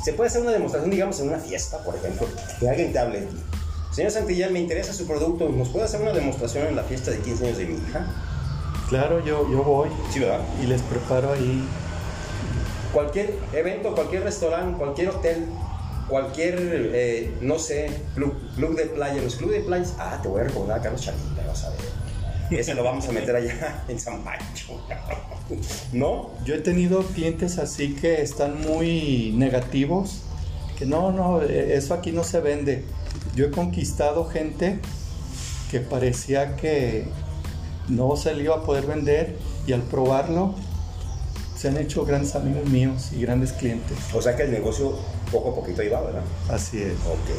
Se 0.04 0.14
puede 0.14 0.30
hacer 0.30 0.42
una 0.42 0.52
demostración, 0.52 0.90
digamos, 0.90 1.20
en 1.20 1.28
una 1.28 1.38
fiesta, 1.38 1.84
por 1.84 1.96
ejemplo, 1.96 2.28
que 2.60 2.70
alguien 2.70 2.94
te 2.94 3.00
hable. 3.00 3.28
Señor 3.92 4.12
Santillán, 4.12 4.54
me 4.54 4.60
interesa 4.62 4.94
su 4.94 5.06
producto. 5.06 5.50
¿Nos 5.50 5.68
puede 5.68 5.84
hacer 5.84 6.02
una 6.02 6.14
demostración 6.14 6.66
en 6.68 6.78
la 6.78 6.84
fiesta 6.84 7.12
de 7.12 7.20
15 7.20 7.46
años 7.46 7.58
de 7.58 7.66
mi 7.66 7.74
hija? 7.76 8.08
Claro, 8.88 9.24
yo, 9.24 9.50
yo 9.52 9.64
voy 9.64 9.90
Sí, 10.14 10.20
¿verdad? 10.20 10.40
y 10.64 10.68
les 10.68 10.82
preparo 10.84 11.34
ahí. 11.34 11.68
Cualquier 12.94 13.36
evento, 13.54 13.94
cualquier 13.94 14.24
restaurante, 14.24 14.78
cualquier 14.78 15.10
hotel, 15.10 15.46
cualquier, 16.12 16.58
eh, 16.94 17.34
no 17.40 17.58
sé, 17.58 17.90
club, 18.14 18.36
club 18.58 18.76
de 18.76 18.86
playa. 18.88 19.22
Los 19.22 19.38
clubes 19.38 19.60
de 19.60 19.64
playas, 19.64 19.96
ah, 19.98 20.20
te 20.22 20.28
voy 20.28 20.42
a 20.42 20.44
recordar 20.44 20.80
a 20.80 20.82
Carlos 20.82 21.02
Chalita, 21.02 21.48
vas 21.48 21.64
a 21.64 21.70
ver. 21.70 22.60
Ese 22.60 22.76
lo 22.76 22.84
vamos 22.84 23.08
a 23.08 23.14
meter 23.14 23.34
allá 23.34 23.86
en 23.88 23.98
San 23.98 24.22
Pancho. 24.22 24.86
¿No? 25.94 26.32
Yo 26.44 26.56
he 26.56 26.60
tenido 26.60 27.02
clientes 27.04 27.58
así 27.58 27.96
que 27.96 28.22
están 28.22 28.60
muy 28.60 29.32
negativos, 29.38 30.24
que 30.78 30.86
no, 30.86 31.14
no, 31.14 31.42
eh, 31.42 31.76
eso 31.76 31.94
aquí 31.94 32.12
no 32.12 32.26
se 32.26 32.42
vende. 32.42 32.84
Yo 33.34 33.46
he 33.46 33.52
conquistado 33.52 34.26
gente 34.26 34.80
que 35.72 35.80
parecía 35.80 36.58
que 36.58 37.06
no 37.88 38.18
se 38.18 38.36
le 38.36 38.44
iba 38.44 38.58
a 38.58 38.64
poder 38.64 38.86
vender 38.86 39.38
y 39.66 39.72
al 39.72 39.82
probarlo 39.84 40.56
se 41.62 41.68
han 41.68 41.78
hecho 41.78 42.04
grandes 42.04 42.34
amigos 42.34 42.66
míos 42.66 43.10
y 43.12 43.22
grandes 43.22 43.54
clientes. 43.54 43.96
O 44.16 44.22
sea 44.22 44.36
que 44.36 44.42
el 44.42 44.52
negocio 44.52 44.98
poco 45.32 45.52
a 45.52 45.56
poquito 45.56 45.84
ahí 45.84 45.90
va, 45.90 46.02
¿verdad? 46.02 46.24
Así 46.50 46.82
es. 46.82 46.94
Ok. 47.06 47.30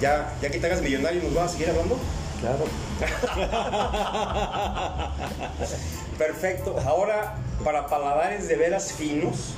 Ya, 0.00 0.34
ya 0.42 0.50
que 0.50 0.58
te 0.58 0.66
hagas 0.66 0.82
millonario, 0.82 1.22
¿nos 1.22 1.32
vas 1.32 1.44
a 1.44 1.48
seguir 1.52 1.70
hablando? 1.70 1.96
Claro. 2.40 2.64
Perfecto. 6.18 6.74
Ahora, 6.84 7.36
para 7.62 7.86
paladares 7.86 8.48
de 8.48 8.56
veras 8.56 8.90
finos, 8.90 9.54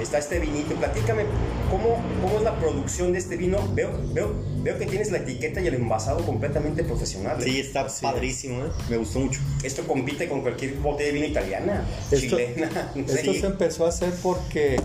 está 0.00 0.18
este 0.18 0.38
vinito. 0.38 0.74
Platícame, 0.74 1.24
¿cómo, 1.70 2.00
cómo 2.22 2.38
es 2.38 2.42
la 2.42 2.58
producción 2.58 3.12
de 3.12 3.18
este 3.18 3.36
vino? 3.36 3.58
Veo, 3.74 3.90
veo, 4.12 4.32
veo 4.62 4.78
que 4.78 4.86
tienes 4.86 5.10
la 5.10 5.18
etiqueta 5.18 5.60
y 5.60 5.66
el 5.66 5.74
envasado 5.74 6.24
completamente 6.24 6.84
profesional. 6.84 7.40
¿eh? 7.40 7.44
Sí, 7.44 7.60
está 7.60 7.82
Así 7.82 8.02
padrísimo, 8.02 8.64
¿eh? 8.64 8.68
Me 8.88 8.96
gustó 8.96 9.20
mucho. 9.20 9.40
Esto 9.62 9.86
compite 9.86 10.28
con 10.28 10.42
cualquier 10.42 10.74
botella 10.76 11.08
de 11.08 11.12
vino 11.12 11.26
italiana, 11.26 11.84
Esto, 12.10 12.36
chilena. 12.36 12.92
esto 12.94 13.34
se 13.34 13.46
empezó 13.46 13.86
a 13.86 13.88
hacer 13.88 14.12
porque 14.22 14.80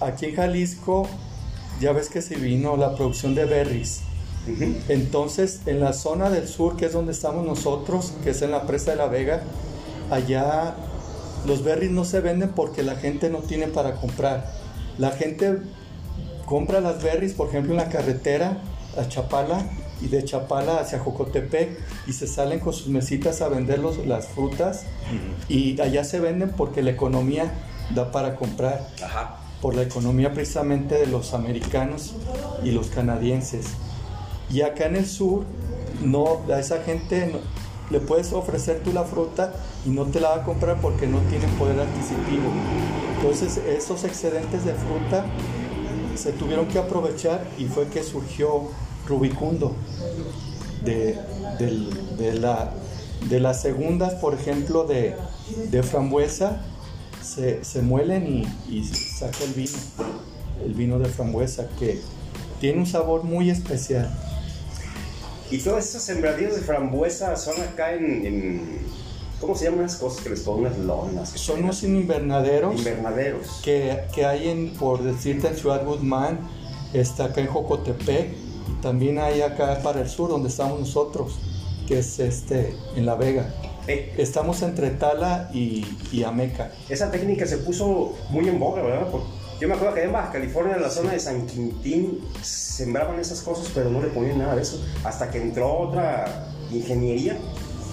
aquí 0.00 0.26
en 0.26 0.36
Jalisco 0.36 1.08
ya 1.80 1.92
ves 1.92 2.08
que 2.08 2.22
se 2.22 2.36
vino 2.36 2.76
la 2.76 2.94
producción 2.94 3.34
de 3.34 3.44
berries. 3.44 4.02
Entonces, 4.88 5.60
en 5.66 5.80
la 5.80 5.92
zona 5.92 6.30
del 6.30 6.48
sur, 6.48 6.76
que 6.76 6.86
es 6.86 6.92
donde 6.94 7.12
estamos 7.12 7.44
nosotros, 7.44 8.14
que 8.24 8.30
es 8.30 8.40
en 8.40 8.50
la 8.50 8.66
presa 8.66 8.92
de 8.92 8.96
la 8.96 9.06
Vega, 9.06 9.42
allá 10.10 10.74
los 11.46 11.62
berries 11.64 11.90
no 11.90 12.04
se 12.04 12.20
venden 12.20 12.50
porque 12.50 12.82
la 12.82 12.96
gente 12.96 13.30
no 13.30 13.38
tiene 13.38 13.68
para 13.68 13.94
comprar. 13.96 14.50
La 14.98 15.10
gente 15.12 15.58
compra 16.46 16.80
las 16.80 17.02
berries, 17.02 17.32
por 17.34 17.48
ejemplo, 17.48 17.72
en 17.72 17.78
la 17.78 17.88
carretera 17.88 18.58
a 18.98 19.08
Chapala 19.08 19.64
y 20.00 20.08
de 20.08 20.24
Chapala 20.24 20.78
hacia 20.80 20.98
Jocotepec 20.98 21.78
y 22.06 22.12
se 22.12 22.26
salen 22.26 22.60
con 22.60 22.72
sus 22.72 22.88
mesitas 22.88 23.40
a 23.42 23.48
vender 23.48 23.78
los- 23.80 24.04
las 24.06 24.28
frutas 24.28 24.84
y 25.48 25.80
allá 25.80 26.04
se 26.04 26.20
venden 26.20 26.50
porque 26.50 26.82
la 26.82 26.90
economía 26.90 27.52
da 27.94 28.10
para 28.12 28.36
comprar 28.36 28.86
Ajá. 29.02 29.36
por 29.60 29.74
la 29.74 29.82
economía 29.82 30.32
precisamente 30.32 30.94
de 30.96 31.06
los 31.06 31.34
americanos 31.34 32.14
y 32.64 32.70
los 32.70 32.88
canadienses. 32.88 33.66
Y 34.50 34.62
acá 34.62 34.86
en 34.86 34.96
el 34.96 35.06
sur, 35.06 35.44
no, 36.02 36.40
a 36.52 36.58
esa 36.58 36.82
gente 36.82 37.26
no- 37.32 37.38
le 37.90 38.00
puedes 38.00 38.32
ofrecer 38.32 38.82
tú 38.84 38.92
la 38.92 39.04
fruta 39.04 39.52
y 39.86 39.90
no 39.90 40.04
te 40.06 40.20
la 40.20 40.30
va 40.30 40.36
a 40.36 40.44
comprar 40.44 40.80
porque 40.80 41.06
no 41.06 41.18
tienen 41.30 41.50
poder 41.52 41.78
adquisitivo. 41.80 42.50
Entonces 43.16 43.58
esos 43.58 44.04
excedentes 44.04 44.64
de 44.64 44.72
fruta 44.74 45.24
se 46.16 46.32
tuvieron 46.32 46.66
que 46.66 46.78
aprovechar 46.78 47.44
y 47.58 47.64
fue 47.66 47.86
que 47.88 48.02
surgió 48.02 48.70
Rubicundo. 49.06 49.74
De, 50.84 51.18
de 51.58 52.34
la, 52.34 52.72
de 53.28 53.40
las 53.40 53.60
segundas, 53.62 54.14
por 54.14 54.34
ejemplo, 54.34 54.84
de, 54.84 55.16
de 55.70 55.82
frambuesa, 55.82 56.60
se, 57.22 57.64
se 57.64 57.82
muelen 57.82 58.46
y, 58.68 58.72
y 58.78 58.84
saca 58.84 59.42
el 59.44 59.54
vino, 59.54 59.76
el 60.64 60.74
vino 60.74 60.98
de 61.00 61.06
frambuesa, 61.06 61.68
que 61.78 62.00
tiene 62.60 62.78
un 62.78 62.86
sabor 62.86 63.24
muy 63.24 63.50
especial. 63.50 64.08
Y 65.50 65.58
todas 65.58 65.88
esas 65.88 66.02
sembradíos 66.02 66.54
de 66.54 66.60
frambuesa 66.60 67.36
son 67.36 67.60
acá 67.60 67.94
en- 67.94 68.78
¿Cómo 69.40 69.54
se 69.54 69.66
llaman 69.66 69.82
las 69.82 69.96
cosas 69.96 70.22
que 70.22 70.30
les 70.30 70.40
ponen 70.40 70.66
unas 70.66 70.78
lonas? 70.78 71.32
que 71.32 71.38
Son 71.38 71.62
unos 71.62 71.82
invernaderos 71.84 72.76
invernaderos. 72.76 73.60
que, 73.62 74.00
que 74.14 74.26
hay 74.26 74.48
en, 74.48 74.70
por 74.74 75.02
decirte, 75.02 75.48
en 75.48 75.56
Ciudad 75.56 75.84
Guzmán, 75.84 76.40
está 76.92 77.26
acá 77.26 77.40
en 77.40 77.46
Jocotepec, 77.46 78.30
y 78.68 78.82
también 78.82 79.18
hay 79.18 79.42
acá 79.42 79.80
para 79.82 80.00
el 80.00 80.08
sur, 80.08 80.28
donde 80.30 80.48
estamos 80.48 80.80
nosotros, 80.80 81.36
que 81.86 82.00
es 82.00 82.18
este, 82.18 82.74
en 82.96 83.06
La 83.06 83.14
Vega. 83.14 83.54
Eh, 83.86 84.12
Estamos 84.18 84.60
entre 84.62 84.90
Tala 84.90 85.48
y, 85.54 85.86
y 86.12 86.22
Ameca. 86.24 86.70
esa 86.90 87.10
técnica 87.10 87.46
se 87.46 87.56
puso 87.58 88.12
muy 88.28 88.46
en 88.48 88.58
boga, 88.58 88.82
¿verdad? 88.82 89.08
Porque 89.10 89.26
yo 89.60 89.66
me 89.68 89.74
acuerdo 89.74 89.94
que 89.94 90.02
en 90.02 90.12
Baja 90.12 90.30
California, 90.32 90.74
en 90.76 90.82
la 90.82 90.90
zona 90.90 91.12
de 91.12 91.20
San 91.20 91.46
Quintín, 91.46 92.20
sembraban 92.42 93.18
esas 93.18 93.40
cosas, 93.40 93.70
pero 93.74 93.88
no 93.88 94.02
le 94.02 94.08
ponían 94.08 94.38
nada 94.38 94.56
de 94.56 94.62
eso. 94.62 94.84
Hasta 95.04 95.30
que 95.30 95.40
entró 95.40 95.72
otra 95.78 96.50
ingeniería 96.70 97.38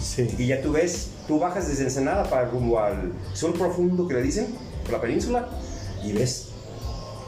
Sí. 0.02 0.28
y 0.38 0.48
ya 0.48 0.62
tú 0.62 0.74
ves, 0.74 1.12
tú 1.28 1.40
bajas 1.40 1.68
desde 1.68 1.84
Ensenada 1.84 2.30
para 2.30 2.46
rumbo 2.46 2.80
al 2.80 3.14
sur 3.34 3.54
profundo 3.54 4.08
que 4.08 4.16
le 4.16 4.22
dicen, 4.22 4.48
por 4.84 4.94
la 4.94 5.02
península, 5.02 5.48
y 6.04 6.14
ves 6.14 6.50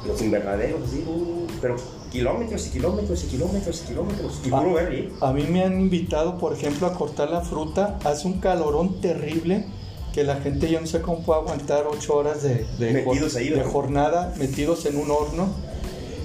los 0.06 0.22
invernaderos, 0.22 0.82
así, 0.88 1.04
uh, 1.08 1.48
pero 1.62 1.76
kilómetros 2.12 2.68
y 2.68 2.70
kilómetros 2.70 3.24
y 3.24 3.28
kilómetros 3.28 3.82
y 3.84 3.88
kilómetros. 3.88 4.42
Y 4.46 4.50
puro 4.50 4.74
verde. 4.74 5.10
A 5.22 5.34
mí 5.34 5.44
me 5.44 5.64
han 5.64 5.80
invitado, 5.80 6.38
por 6.38 6.54
ejemplo, 6.54 6.88
a 6.88 6.94
cortar 6.94 7.30
la 7.30 7.42
fruta. 7.42 8.00
Hace 8.04 8.28
un 8.28 8.40
calorón 8.40 9.02
terrible 9.02 9.66
que 10.14 10.24
la 10.24 10.38
gente, 10.38 10.70
yo 10.70 10.80
no 10.80 10.88
sé 10.88 11.02
cómo 11.02 11.20
puede 11.20 11.42
aguantar 11.42 11.86
ocho 11.88 12.16
horas 12.16 12.44
de, 12.44 12.66
de, 12.80 12.94
Metidos 12.94 13.36
ahí, 13.36 13.50
de 13.50 13.58
¿verdad? 13.58 13.72
jornada 13.72 14.34
metidos 14.38 14.86
en 14.86 14.98
un 14.98 15.12
horno. 15.12 15.48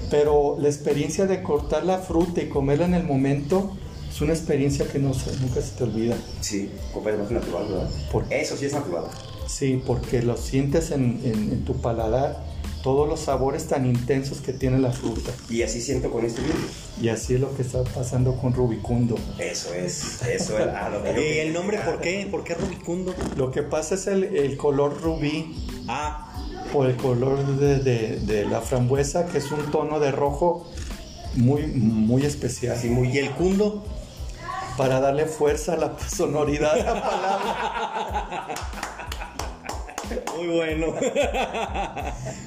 Pero 0.09 0.57
la 0.59 0.69
experiencia 0.69 1.25
de 1.25 1.41
cortar 1.41 1.85
la 1.85 1.97
fruta 1.97 2.41
y 2.41 2.47
comerla 2.47 2.85
en 2.85 2.93
el 2.93 3.03
momento 3.03 3.71
es 4.13 4.21
una 4.21 4.33
experiencia 4.33 4.85
que 4.87 4.99
no 4.99 5.11
nunca 5.41 5.61
se 5.61 5.75
te 5.77 5.83
olvida. 5.83 6.15
Sí, 6.41 6.69
completamente 6.93 7.33
natural, 7.33 7.65
¿verdad? 7.67 7.89
Por- 8.11 8.31
Eso 8.31 8.55
sí 8.55 8.65
es 8.65 8.73
natural. 8.73 9.05
Sí, 9.47 9.81
porque 9.85 10.21
lo 10.21 10.37
sientes 10.37 10.91
en, 10.91 11.19
en 11.23 11.65
tu 11.65 11.81
paladar 11.81 12.53
todos 12.83 13.07
los 13.07 13.21
sabores 13.21 13.67
tan 13.67 13.85
intensos 13.85 14.41
que 14.41 14.51
tiene 14.51 14.77
la 14.77 14.91
fruta. 14.91 15.31
Y 15.49 15.63
así 15.63 15.81
siento 15.81 16.11
con 16.11 16.25
este 16.25 16.41
vino. 16.41 16.53
Y 17.01 17.07
así 17.07 17.33
es 17.35 17.39
lo 17.39 17.55
que 17.55 17.61
está 17.61 17.81
pasando 17.85 18.35
con 18.35 18.53
Rubicundo. 18.53 19.15
Eso 19.39 19.73
es, 19.73 20.21
eso 20.23 20.59
es. 20.59 20.67
Ah, 20.67 20.91
¿Y 21.17 21.39
el 21.39 21.53
nombre 21.53 21.79
por 21.79 22.01
qué? 22.01 22.27
¿Por 22.29 22.43
qué 22.43 22.55
Rubicundo? 22.55 23.15
Lo 23.37 23.51
que 23.51 23.63
pasa 23.63 23.95
es 23.95 24.05
el, 24.07 24.57
color 24.57 25.01
rubí. 25.01 25.55
Ah. 25.87 26.29
Por 26.73 26.89
el 26.89 26.97
color 26.97 27.57
de, 27.57 28.45
la 28.49 28.59
frambuesa, 28.59 29.27
que 29.27 29.37
es 29.37 29.51
un 29.51 29.71
tono 29.71 29.99
de 29.99 30.11
rojo 30.11 30.69
muy, 31.35 31.67
muy 31.67 32.25
especial. 32.25 32.77
Sí, 32.77 32.89
muy, 32.89 33.09
¿Y 33.09 33.19
el 33.19 33.31
cundo? 33.31 33.85
Para 34.77 34.99
darle 34.99 35.25
fuerza 35.25 35.73
a 35.73 35.77
la 35.77 35.93
sonoridad 35.99 36.75
de 36.75 36.83
la 36.83 37.01
palabra. 37.01 38.47
Muy 40.35 40.47
bueno. 40.47 40.93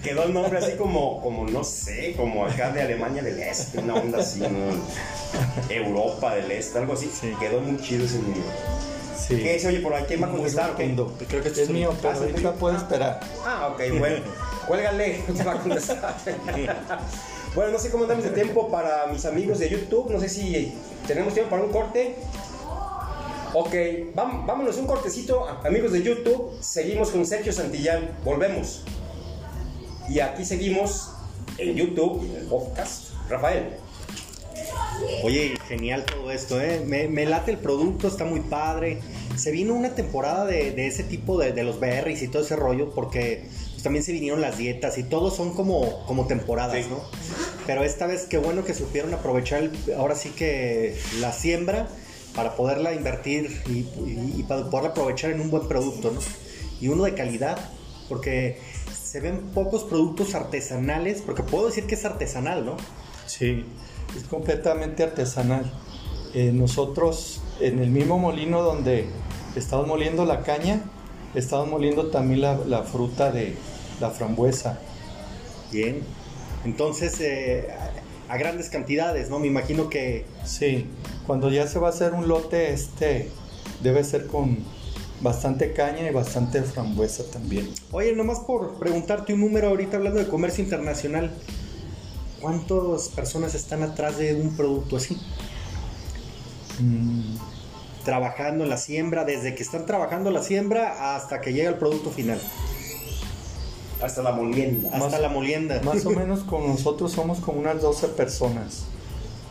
Quedó 0.02 0.24
el 0.24 0.34
nombre 0.34 0.58
así 0.58 0.72
como, 0.72 1.20
como, 1.22 1.46
no 1.46 1.62
sé, 1.64 2.14
como 2.16 2.44
acá 2.44 2.70
de 2.70 2.82
Alemania 2.82 3.22
del 3.22 3.38
Este, 3.40 3.78
una 3.78 3.94
onda 3.94 4.18
así, 4.18 4.42
Europa 5.68 6.34
del 6.34 6.50
Este, 6.50 6.78
algo 6.78 6.94
así. 6.94 7.10
Quedó 7.38 7.60
muy 7.60 7.80
chido 7.80 8.04
ese 8.04 8.18
niño. 8.18 8.42
Sí. 9.16 9.36
¿Qué 9.36 9.56
es? 9.56 9.64
Oye, 9.64 9.80
por 9.80 9.94
aquí 9.94 10.16
va 10.16 10.28
a 10.28 10.30
contestar? 10.30 10.74
Creo 10.74 11.42
que 11.42 11.48
este 11.48 11.62
es 11.62 11.70
mío, 11.70 11.94
pero 12.02 12.18
ahorita 12.18 12.52
puede 12.54 12.76
esperar. 12.76 13.20
Ah, 13.44 13.70
ok, 13.72 13.98
bueno. 13.98 14.24
Cuélgale, 14.66 15.22
va 15.46 15.52
a 15.52 15.58
contestar. 15.58 16.16
bueno, 17.54 17.72
no 17.72 17.78
sé 17.78 17.90
cómo 17.90 18.04
andamos 18.04 18.24
de 18.24 18.30
tiempo 18.30 18.70
para 18.70 19.06
mis 19.06 19.24
amigos 19.24 19.58
de 19.58 19.68
YouTube. 19.68 20.10
No 20.10 20.20
sé 20.20 20.28
si 20.28 20.74
tenemos 21.06 21.34
tiempo 21.34 21.50
para 21.50 21.62
un 21.62 21.72
corte. 21.72 22.16
Ok, 23.54 23.74
vámonos 24.14 24.76
un 24.76 24.86
cortecito, 24.86 25.46
amigos 25.64 25.92
de 25.92 26.02
YouTube. 26.02 26.52
Seguimos 26.60 27.10
con 27.10 27.24
Sergio 27.24 27.52
Santillán. 27.52 28.18
Volvemos. 28.24 28.82
Y 30.08 30.20
aquí 30.20 30.44
seguimos 30.44 31.12
en 31.58 31.74
YouTube 31.74 32.24
en 32.24 32.36
el 32.42 32.46
podcast. 32.46 33.12
Rafael. 33.28 33.76
Oye, 35.22 35.54
genial 35.68 36.04
todo 36.04 36.30
esto, 36.30 36.60
¿eh? 36.60 36.82
Me, 36.86 37.26
late 37.26 37.50
el 37.52 37.58
producto, 37.58 38.08
está 38.08 38.24
muy 38.24 38.40
padre. 38.40 39.00
Se 39.36 39.50
vino 39.50 39.74
una 39.74 39.94
temporada 39.94 40.46
de, 40.46 40.86
ese 40.86 41.04
tipo 41.04 41.38
de, 41.38 41.62
los 41.62 41.80
berries 41.80 42.22
y 42.22 42.28
todo 42.28 42.42
ese 42.42 42.56
rollo, 42.56 42.90
porque 42.90 43.48
también 43.86 44.02
se 44.02 44.10
vinieron 44.10 44.40
las 44.40 44.58
dietas 44.58 44.98
y 44.98 45.04
todos 45.04 45.36
son 45.36 45.54
como, 45.54 46.04
como 46.06 46.26
temporadas, 46.26 46.88
¿no? 46.88 47.00
Pero 47.68 47.84
esta 47.84 48.08
vez 48.08 48.26
qué 48.28 48.36
bueno 48.36 48.64
que 48.64 48.74
supieron 48.74 49.14
aprovechar 49.14 49.70
ahora 49.96 50.16
sí 50.16 50.30
que 50.30 50.98
la 51.20 51.30
siembra 51.30 51.86
para 52.34 52.56
poderla 52.56 52.94
invertir 52.94 53.62
y, 53.68 54.42
para 54.42 54.68
poderla 54.68 54.88
aprovechar 54.90 55.30
en 55.30 55.40
un 55.40 55.52
buen 55.52 55.68
producto, 55.68 56.10
¿no? 56.10 56.18
Y 56.80 56.88
uno 56.88 57.04
de 57.04 57.14
calidad, 57.14 57.58
porque 58.08 58.58
se 58.92 59.20
ven 59.20 59.52
pocos 59.54 59.84
productos 59.84 60.34
artesanales, 60.34 61.22
porque 61.24 61.44
puedo 61.44 61.66
decir 61.66 61.86
que 61.86 61.94
es 61.94 62.04
artesanal, 62.04 62.66
¿no? 62.66 62.78
Sí, 63.26 63.66
es 64.16 64.24
completamente 64.24 65.04
artesanal. 65.04 65.72
Eh, 66.34 66.50
nosotros 66.52 67.40
en 67.60 67.78
el 67.78 67.90
mismo 67.90 68.18
molino 68.18 68.62
donde 68.62 69.06
estamos 69.54 69.86
moliendo 69.86 70.24
la 70.24 70.42
caña, 70.42 70.82
estamos 71.36 71.68
moliendo 71.68 72.08
también 72.08 72.40
la, 72.40 72.82
fruta 72.82 73.30
de 73.30 73.54
la 74.00 74.10
frambuesa. 74.10 74.78
Bien, 75.72 76.02
entonces 76.64 77.20
eh, 77.20 77.68
a 78.28 78.36
grandes 78.36 78.70
cantidades, 78.70 79.30
¿no? 79.30 79.38
Me 79.38 79.46
imagino 79.46 79.88
que... 79.88 80.26
Sí, 80.44 80.86
cuando 81.26 81.50
ya 81.50 81.66
se 81.66 81.78
va 81.78 81.88
a 81.88 81.90
hacer 81.90 82.12
un 82.12 82.28
lote, 82.28 82.72
este 82.72 83.30
debe 83.82 84.04
ser 84.04 84.26
con 84.26 84.58
bastante 85.20 85.72
caña 85.72 86.08
y 86.08 86.12
bastante 86.12 86.62
frambuesa 86.62 87.24
también. 87.30 87.68
Oye, 87.92 88.14
nomás 88.14 88.40
por 88.40 88.78
preguntarte 88.78 89.34
un 89.34 89.40
número 89.40 89.68
ahorita 89.68 89.96
hablando 89.96 90.18
de 90.18 90.28
comercio 90.28 90.62
internacional, 90.62 91.30
¿cuántas 92.40 93.08
personas 93.08 93.54
están 93.54 93.82
atrás 93.82 94.18
de 94.18 94.34
un 94.34 94.56
producto 94.56 94.96
así? 94.96 95.16
Mm. 96.80 97.36
Trabajando 98.04 98.64
en 98.64 98.70
la 98.70 98.76
siembra, 98.76 99.24
desde 99.24 99.54
que 99.54 99.62
están 99.62 99.86
trabajando 99.86 100.30
la 100.30 100.42
siembra 100.42 101.16
hasta 101.16 101.40
que 101.40 101.52
llega 101.52 101.70
el 101.70 101.76
producto 101.76 102.10
final. 102.10 102.40
Hasta 104.02 104.22
la 104.22 104.32
molienda. 104.32 104.90
Hasta 104.92 105.18
la 105.18 105.28
molienda. 105.28 105.80
Más 105.82 106.04
o 106.04 106.10
menos 106.18 106.40
con 106.40 106.66
nosotros 106.66 107.12
somos 107.12 107.38
como 107.38 107.60
unas 107.60 107.80
12 107.80 108.08
personas 108.08 108.84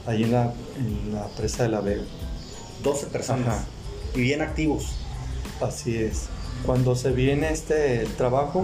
ahí 0.05 0.23
en 0.23 0.31
la, 0.31 0.53
presa 1.35 1.63
de 1.63 1.69
la 1.69 1.81
Vega. 1.81 2.03
12 2.83 3.07
personas. 3.07 3.63
Y 4.13 4.21
bien 4.21 4.41
activos. 4.41 4.95
Así 5.61 5.97
es. 5.97 6.27
Cuando 6.65 6.95
se 6.95 7.11
viene 7.11 7.51
este 7.51 8.05
trabajo, 8.17 8.63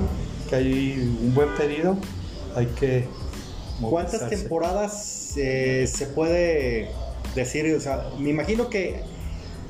que 0.50 0.56
hay 0.56 1.18
un 1.22 1.34
buen 1.34 1.54
pedido, 1.56 1.98
hay 2.56 2.68
que... 2.68 3.08
¿Cuántas 3.82 4.30
temporadas 4.30 5.34
eh, 5.38 5.90
se 5.92 6.06
puede 6.06 6.92
decir? 7.34 7.74
O 7.76 7.82
sea, 7.82 8.12
me 8.20 8.30
imagino 8.30 8.70
que 8.70 9.02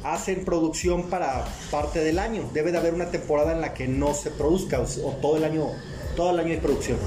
hacen 0.04 0.43
producción 0.43 1.04
para 1.04 1.45
parte 1.71 2.04
del 2.04 2.19
año. 2.19 2.50
Debe 2.54 2.74
de 2.74 2.78
haber 2.78 2.93
una 2.93 3.10
temporada 3.10 3.54
en 3.54 3.62
la 3.62 3.74
que 3.74 3.88
no 3.88 4.13
se 4.13 4.30
produzca 4.32 4.82
o 4.82 5.12
todo 5.21 5.38
el 5.38 5.45
año 5.45 5.67
todo 6.15 6.32
el 6.32 6.39
año 6.39 6.50
hay 6.50 6.58
producción. 6.58 6.97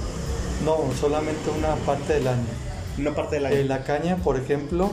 No, 0.64 0.78
solamente 0.98 1.50
una 1.50 1.74
parte 1.86 2.14
del 2.14 2.28
año. 2.28 2.46
Una 2.98 3.14
parte 3.14 3.36
del 3.36 3.46
año. 3.46 3.56
En 3.56 3.68
la 3.68 3.84
caña, 3.84 4.16
por 4.16 4.36
ejemplo, 4.36 4.92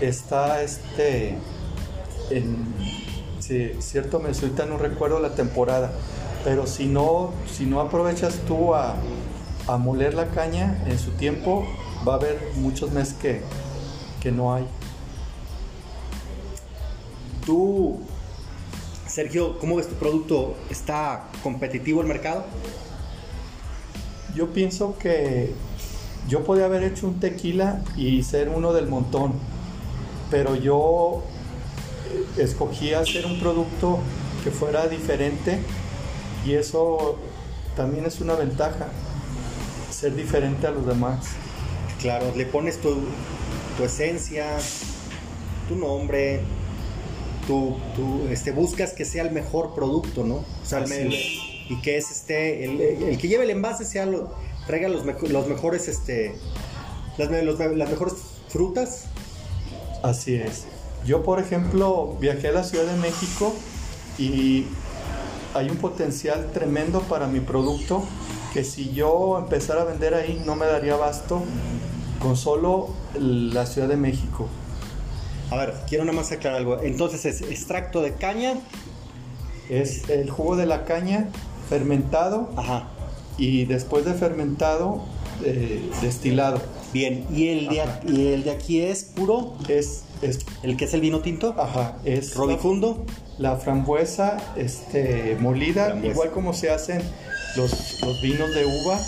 está 0.00 0.62
este. 0.62 1.36
En, 2.30 2.74
sí, 3.38 3.72
cierto, 3.80 4.20
me 4.20 4.28
ahorita 4.28 4.66
no 4.66 4.78
recuerdo 4.78 5.20
la 5.20 5.34
temporada, 5.34 5.92
pero 6.44 6.66
si 6.66 6.86
no, 6.86 7.32
si 7.50 7.64
no 7.64 7.80
aprovechas 7.80 8.34
tú 8.46 8.74
a, 8.74 8.96
a 9.66 9.76
moler 9.76 10.14
la 10.14 10.28
caña 10.28 10.82
en 10.86 10.98
su 10.98 11.10
tiempo, 11.12 11.66
va 12.06 12.14
a 12.14 12.16
haber 12.16 12.38
muchos 12.56 12.90
meses 12.90 13.14
que, 13.14 13.42
que 14.20 14.32
no 14.32 14.54
hay. 14.54 14.66
Tú, 17.46 18.00
Sergio, 19.06 19.58
¿cómo 19.58 19.76
ves 19.76 19.88
tu 19.88 19.94
producto? 19.94 20.54
¿Está 20.70 21.28
competitivo 21.42 22.02
el 22.02 22.06
mercado? 22.06 22.44
Yo 24.38 24.52
pienso 24.52 24.96
que 24.98 25.52
yo 26.28 26.44
podía 26.44 26.66
haber 26.66 26.84
hecho 26.84 27.08
un 27.08 27.18
tequila 27.18 27.82
y 27.96 28.22
ser 28.22 28.48
uno 28.48 28.72
del 28.72 28.86
montón, 28.86 29.32
pero 30.30 30.54
yo 30.54 31.24
escogí 32.36 32.94
hacer 32.94 33.26
un 33.26 33.40
producto 33.40 33.98
que 34.44 34.52
fuera 34.52 34.86
diferente 34.86 35.58
y 36.46 36.52
eso 36.52 37.18
también 37.74 38.04
es 38.06 38.20
una 38.20 38.36
ventaja, 38.36 38.86
ser 39.90 40.14
diferente 40.14 40.68
a 40.68 40.70
los 40.70 40.86
demás. 40.86 41.26
Claro, 42.00 42.32
le 42.36 42.46
pones 42.46 42.80
tu, 42.80 42.96
esencia, 43.82 44.56
tu 45.68 45.74
nombre, 45.74 46.42
tu, 47.48 47.76
este, 48.30 48.52
buscas 48.52 48.92
que 48.92 49.04
sea 49.04 49.24
el 49.24 49.32
mejor 49.32 49.74
producto, 49.74 50.22
¿no? 50.22 50.36
O 50.36 50.64
sea, 50.64 50.84
y 51.68 51.80
que 51.80 51.96
es 51.96 52.10
este, 52.10 52.64
el, 52.64 53.18
que 53.18 53.28
lleve 53.28 53.44
el 53.44 53.50
envase 53.50 53.84
sea 53.84 54.06
lo, 54.06 54.32
traiga 54.66 54.88
los, 54.88 55.04
los 55.04 55.46
mejores, 55.46 55.88
este, 55.88 56.34
las, 57.18 57.30
las 57.30 57.90
mejores 57.90 58.14
frutas. 58.48 59.06
Así 60.02 60.34
es. 60.34 60.66
Yo, 61.04 61.22
por 61.22 61.40
ejemplo, 61.40 62.16
viajé 62.20 62.48
a 62.48 62.52
la 62.52 62.64
Ciudad 62.64 62.84
de 62.84 62.96
México 62.98 63.54
y 64.18 64.66
hay 65.54 65.70
un 65.70 65.76
potencial 65.76 66.50
tremendo 66.52 67.00
para 67.02 67.26
mi 67.26 67.40
producto 67.40 68.04
que 68.52 68.64
si 68.64 68.92
yo 68.92 69.38
empezara 69.38 69.82
a 69.82 69.84
vender 69.84 70.14
ahí 70.14 70.42
no 70.44 70.56
me 70.56 70.66
daría 70.66 70.94
abasto 70.94 71.42
con 72.20 72.36
solo 72.36 72.88
la 73.14 73.66
Ciudad 73.66 73.88
de 73.88 73.96
México. 73.96 74.48
A 75.50 75.56
ver, 75.56 75.74
quiero 75.88 76.04
nada 76.04 76.16
más 76.16 76.30
aclarar 76.32 76.58
algo. 76.58 76.82
Entonces 76.82 77.24
es 77.24 77.42
extracto 77.42 78.02
de 78.02 78.14
caña. 78.14 78.54
Es 79.68 80.08
el 80.08 80.30
jugo 80.30 80.56
de 80.56 80.66
la 80.66 80.84
caña 80.84 81.28
fermentado 81.68 82.50
Ajá. 82.56 82.88
y 83.36 83.64
después 83.64 84.04
de 84.04 84.14
fermentado, 84.14 85.02
eh, 85.44 85.88
destilado. 86.02 86.60
Bien, 86.92 87.26
¿Y 87.34 87.48
el, 87.48 87.68
de, 87.68 87.84
¿y 88.06 88.26
el 88.28 88.44
de 88.44 88.50
aquí 88.50 88.80
es 88.80 89.04
puro? 89.04 89.54
Es, 89.68 90.04
es 90.22 90.40
¿El 90.62 90.76
que 90.76 90.86
es 90.86 90.94
el 90.94 91.02
vino 91.02 91.20
tinto? 91.20 91.54
Ajá, 91.58 91.98
es 92.04 92.34
robifundo. 92.34 93.04
La, 93.38 93.56
frambuesa 93.56 94.38
este, 94.56 95.36
molida, 95.38 95.96
igual 96.02 96.30
como 96.30 96.54
se 96.54 96.70
hacen 96.70 97.02
los, 97.56 98.00
los 98.02 98.20
vinos 98.22 98.52
de 98.54 98.64
uva, 98.64 98.98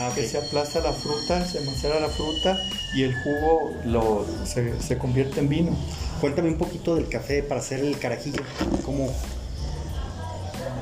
ah, 0.00 0.10
que 0.14 0.26
se 0.26 0.38
aplasta 0.38 0.80
la 0.80 0.92
fruta, 0.92 1.44
se 1.46 1.60
macera 1.60 2.00
la 2.00 2.08
fruta 2.08 2.58
y 2.94 3.04
el 3.04 3.14
jugo 3.22 3.72
lo, 3.86 4.26
se, 4.44 4.80
se 4.82 4.98
convierte 4.98 5.40
en 5.40 5.48
vino. 5.48 5.76
Cuéntame 6.20 6.48
un 6.48 6.58
poquito 6.58 6.96
del 6.96 7.08
café 7.08 7.42
para 7.42 7.60
hacer 7.60 7.80
el 7.80 7.98
carajillo. 7.98 8.42
¿Cómo, 8.84 9.08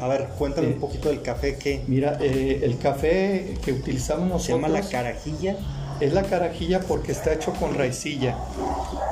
a 0.00 0.08
ver, 0.08 0.28
cuéntame 0.38 0.68
un 0.68 0.72
eh, 0.74 0.78
poquito 0.80 1.08
del 1.08 1.22
café 1.22 1.56
que... 1.56 1.82
Mira, 1.86 2.18
eh, 2.20 2.60
el 2.62 2.78
café 2.78 3.56
que 3.64 3.72
utilizamos 3.72 4.28
nosotros... 4.28 4.44
¿Se 4.44 4.52
llama 4.52 4.68
la 4.68 4.88
carajilla? 4.88 5.56
Es 6.00 6.12
la 6.12 6.22
carajilla 6.22 6.80
porque 6.80 7.12
está 7.12 7.32
hecho 7.32 7.52
con 7.52 7.74
raicilla. 7.74 8.36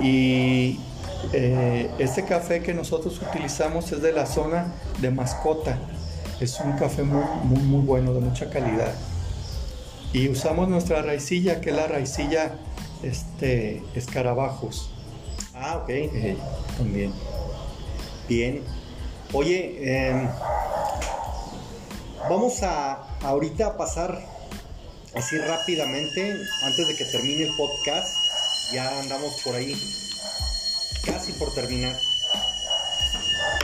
Y 0.01 0.79
eh, 1.33 1.91
este 1.99 2.25
café 2.25 2.63
que 2.63 2.75
nosotros 2.75 3.21
utilizamos 3.29 3.91
es 3.93 4.03
de 4.03 4.13
la 4.13 4.27
zona 4.27 4.73
de 5.01 5.11
mascota. 5.11 5.79
Es 6.41 6.61
un 6.61 6.73
café 6.73 7.03
muy, 7.03 7.25
muy, 7.45 7.63
muy 7.63 7.87
bueno, 7.87 8.13
de 8.13 8.21
mucha 8.21 8.51
calidad. 8.51 8.93
Y 10.13 10.29
usamos 10.29 10.69
nuestra 10.69 11.03
raicilla, 11.03 11.61
que 11.61 11.71
es 11.71 11.77
la 11.77 11.87
raicilla 11.87 12.53
este, 13.03 13.83
escarabajos. 13.95 14.91
Ah, 15.55 15.79
ok. 15.83 15.89
eh, 15.89 16.37
también. 16.77 17.13
Bien. 18.29 18.63
Oye, 19.33 19.81
em, 19.83 20.29
vamos 22.29 22.63
a 22.63 23.03
ahorita 23.23 23.67
a 23.67 23.77
pasar 23.77 24.21
así 25.15 25.39
rápidamente, 25.39 26.35
antes 26.65 26.89
de 26.89 26.97
que 26.97 27.05
termine 27.05 27.45
el 27.45 27.57
podcast. 27.57 28.17
Ya 28.73 28.99
andamos 29.01 29.41
por 29.45 29.55
ahí, 29.55 29.75
casi 31.05 31.33
por 31.33 31.53
terminar. 31.55 31.95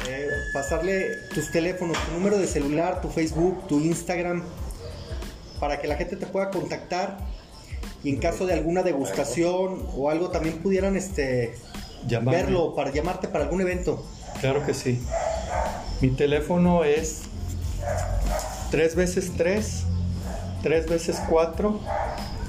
Eh, 0.08 0.28
pasarle 0.52 1.16
tus 1.34 1.50
teléfonos, 1.50 1.96
tu 2.06 2.12
número 2.12 2.38
de 2.38 2.46
celular, 2.46 3.00
tu 3.00 3.08
Facebook, 3.08 3.66
tu 3.66 3.80
Instagram, 3.80 4.44
para 5.58 5.80
que 5.80 5.88
la 5.88 5.96
gente 5.96 6.16
te 6.16 6.26
pueda 6.26 6.50
contactar 6.50 7.18
y 8.02 8.10
en 8.10 8.18
caso 8.18 8.46
de 8.46 8.54
alguna 8.54 8.82
degustación 8.82 9.86
o 9.94 10.10
algo 10.10 10.30
también 10.30 10.58
pudieran 10.58 10.96
este, 10.96 11.54
Llamarme. 12.06 12.42
verlo 12.42 12.74
para 12.74 12.90
llamarte 12.92 13.28
para 13.28 13.44
algún 13.44 13.60
evento. 13.60 14.04
Claro 14.40 14.64
que 14.64 14.74
sí. 14.74 15.00
Mi 16.00 16.10
teléfono 16.10 16.84
es 16.84 17.22
3 18.70 18.94
veces 18.94 19.32
3, 19.36 19.82
3 20.62 20.88
veces 20.88 21.20
4, 21.28 21.80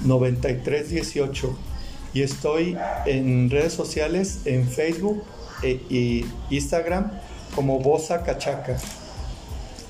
9318. 0.04 1.58
Y 2.14 2.22
estoy 2.22 2.76
en 3.06 3.50
redes 3.50 3.72
sociales, 3.72 4.40
en 4.44 4.68
Facebook 4.68 5.24
e- 5.62 5.80
y 5.88 6.26
Instagram 6.50 7.10
como 7.54 7.78
Bosa 7.78 8.22
Cachaca. 8.22 8.76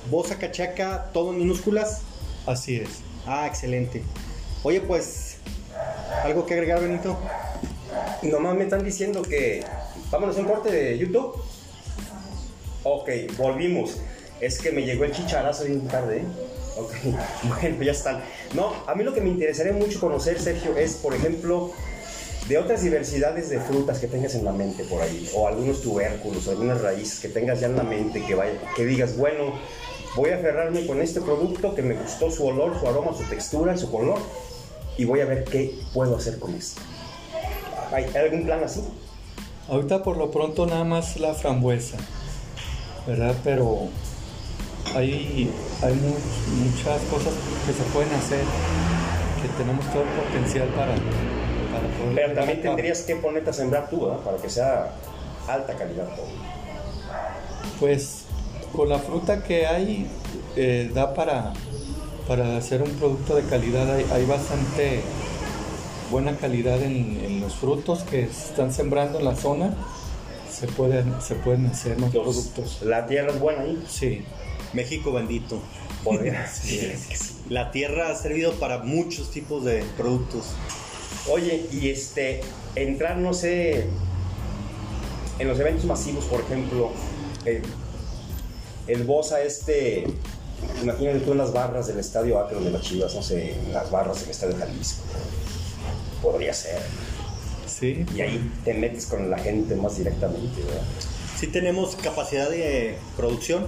Bosa 0.09 0.37
Cachaca, 0.37 1.09
todo 1.13 1.31
en 1.31 1.39
minúsculas. 1.39 2.01
Así 2.45 2.77
es. 2.77 2.89
Ah, 3.25 3.45
excelente. 3.47 4.03
Oye, 4.63 4.81
pues, 4.81 5.37
¿algo 6.23 6.45
que 6.45 6.53
agregar, 6.53 6.81
Benito? 6.81 7.17
Nomás 8.23 8.55
me 8.55 8.63
están 8.63 8.83
diciendo 8.83 9.21
que. 9.21 9.63
Vámonos 10.11 10.37
a 10.37 10.39
un 10.41 10.45
corte 10.45 10.71
de 10.71 10.97
YouTube. 10.97 11.35
Ok, 12.83 13.09
volvimos. 13.37 13.97
Es 14.43 14.59
que 14.59 14.73
me 14.73 14.81
llegó 14.83 15.05
el 15.05 15.13
chicharazo 15.13 15.63
bien 15.63 15.87
tarde, 15.87 16.17
¿eh? 16.17 16.25
Ok, 16.75 16.91
bueno, 17.43 17.81
ya 17.81 17.93
están. 17.93 18.21
No, 18.53 18.73
a 18.87 18.93
mí 18.93 19.05
lo 19.05 19.13
que 19.13 19.21
me 19.21 19.29
interesaría 19.29 19.71
mucho 19.71 20.01
conocer, 20.01 20.37
Sergio, 20.37 20.75
es, 20.75 20.95
por 20.95 21.15
ejemplo, 21.15 21.71
de 22.49 22.57
otras 22.57 22.83
diversidades 22.83 23.49
de 23.49 23.61
frutas 23.61 23.99
que 23.99 24.07
tengas 24.07 24.35
en 24.35 24.43
la 24.43 24.51
mente 24.51 24.83
por 24.83 25.01
ahí, 25.01 25.29
o 25.33 25.47
algunos 25.47 25.81
tubérculos, 25.81 26.45
o 26.45 26.51
algunas 26.51 26.81
raíces 26.81 27.21
que 27.21 27.29
tengas 27.29 27.61
ya 27.61 27.67
en 27.67 27.77
la 27.77 27.83
mente, 27.83 28.21
que, 28.21 28.35
vaya, 28.35 28.51
que 28.75 28.85
digas, 28.85 29.15
bueno, 29.15 29.53
voy 30.17 30.31
a 30.31 30.35
aferrarme 30.35 30.85
con 30.85 31.01
este 31.01 31.21
producto 31.21 31.73
que 31.73 31.81
me 31.81 31.93
gustó 31.93 32.29
su 32.29 32.45
olor, 32.45 32.77
su 32.77 32.85
aroma, 32.85 33.13
su 33.13 33.23
textura, 33.23 33.77
su 33.77 33.89
color, 33.89 34.19
y 34.97 35.05
voy 35.05 35.21
a 35.21 35.25
ver 35.25 35.45
qué 35.45 35.73
puedo 35.93 36.17
hacer 36.17 36.37
con 36.37 36.53
esto. 36.53 36.81
¿Hay 37.93 38.07
algún 38.13 38.43
plan 38.43 38.61
así? 38.61 38.81
Ahorita 39.69 40.03
por 40.03 40.17
lo 40.17 40.31
pronto 40.31 40.65
nada 40.65 40.83
más 40.83 41.15
la 41.17 41.33
frambuesa, 41.33 41.95
¿verdad? 43.07 43.35
Pero 43.45 43.87
hay, 44.95 45.49
hay 45.81 45.93
mu- 45.93 46.65
muchas 46.65 47.01
cosas 47.09 47.33
que 47.65 47.73
se 47.73 47.83
pueden 47.93 48.13
hacer, 48.13 48.41
que 49.41 49.47
tenemos 49.57 49.85
todo 49.91 50.03
el 50.03 50.09
potencial 50.09 50.67
para, 50.69 50.93
para 50.93 51.87
poder... 51.97 52.15
Pero 52.15 52.33
también 52.33 52.61
tendrías 52.61 53.01
que 53.01 53.15
ponerte 53.15 53.49
a 53.49 53.53
sembrar 53.53 53.89
tú, 53.89 54.05
¿verdad? 54.05 54.19
Para 54.19 54.37
que 54.37 54.49
sea 54.49 54.91
alta 55.47 55.73
calidad 55.75 56.05
todo. 56.15 56.27
Pues 57.79 58.25
con 58.75 58.89
la 58.89 58.99
fruta 58.99 59.43
que 59.43 59.65
hay, 59.67 60.07
eh, 60.55 60.91
da 60.93 61.13
para, 61.13 61.53
para 62.27 62.57
hacer 62.57 62.81
un 62.81 62.91
producto 62.91 63.35
de 63.35 63.43
calidad. 63.43 63.91
Hay, 63.95 64.05
hay 64.11 64.25
bastante 64.25 65.01
buena 66.11 66.35
calidad 66.37 66.81
en, 66.81 67.19
en 67.23 67.41
los 67.41 67.55
frutos 67.55 68.03
que 68.03 68.23
están 68.23 68.71
sembrando 68.73 69.19
en 69.19 69.25
la 69.25 69.35
zona. 69.35 69.73
Se 70.51 70.67
pueden, 70.67 71.15
se 71.21 71.35
pueden 71.35 71.65
hacer 71.67 71.97
más 71.99 72.13
Los- 72.13 72.23
productos. 72.23 72.81
La 72.83 73.05
tierra 73.07 73.31
es 73.31 73.39
buena 73.39 73.63
ahí. 73.63 73.83
Sí, 73.89 74.23
México 74.73 75.11
bendito. 75.11 75.59
Podría. 76.03 76.47
Sí. 76.53 76.91
La 77.49 77.71
tierra 77.71 78.09
ha 78.09 78.15
servido 78.15 78.53
para 78.53 78.79
muchos 78.79 79.31
tipos 79.31 79.63
de 79.65 79.83
productos. 79.97 80.53
Oye, 81.29 81.67
y 81.71 81.89
este, 81.89 82.41
entrar, 82.75 83.17
no 83.17 83.33
sé, 83.33 83.87
en 85.39 85.47
los 85.47 85.59
eventos 85.59 85.85
masivos, 85.85 86.25
por 86.25 86.41
ejemplo, 86.41 86.91
el, 87.45 87.61
el 88.87 89.03
Bosa 89.03 89.41
este, 89.41 90.05
imagínate 90.81 91.19
tú 91.19 91.31
en 91.33 91.37
las 91.37 91.53
barras 91.53 91.87
del 91.87 91.99
Estadio 91.99 92.39
Akron 92.39 92.63
de 92.63 92.71
las 92.71 92.81
Chivas, 92.81 93.13
no 93.15 93.21
sé, 93.21 93.53
en 93.53 93.73
las 93.73 93.89
barras 93.91 94.21
del 94.21 94.29
Estadio 94.29 94.55
Jalisco. 94.57 95.03
Podría 96.21 96.53
ser. 96.53 96.81
sí. 97.67 98.05
Y 98.15 98.21
ahí 98.21 98.51
te 98.63 98.73
metes 98.73 99.05
con 99.05 99.29
la 99.29 99.37
gente 99.37 99.75
más 99.75 99.97
directamente, 99.97 100.61
¿verdad? 100.61 100.83
Sí 101.37 101.47
tenemos 101.47 101.95
capacidad 101.97 102.49
de 102.49 102.97
producción. 103.17 103.65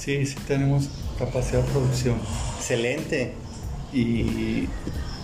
Sí, 0.00 0.24
sí 0.26 0.36
tenemos 0.48 0.88
capacidad 1.18 1.62
de 1.62 1.70
producción. 1.70 2.16
Excelente. 2.58 3.32
Y 3.92 4.66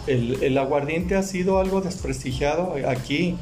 el, 0.07 0.43
el 0.43 0.59
aguardiente 0.59 1.15
ha 1.17 1.23
sido 1.23 1.59
algo 1.59 1.81
desprestigiado 1.81 2.75
aquí 2.87 3.37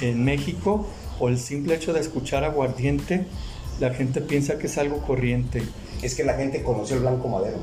en 0.00 0.24
México 0.24 0.86
por 1.18 1.30
el 1.30 1.38
simple 1.38 1.74
hecho 1.74 1.92
de 1.92 2.00
escuchar 2.00 2.42
aguardiente. 2.44 3.26
La 3.80 3.92
gente 3.92 4.20
piensa 4.20 4.58
que 4.58 4.66
es 4.66 4.78
algo 4.78 4.98
corriente. 5.06 5.62
Es 6.02 6.14
que 6.14 6.24
la 6.24 6.34
gente 6.34 6.62
conoció 6.62 6.96
el 6.96 7.02
blanco 7.02 7.28
madero. 7.28 7.58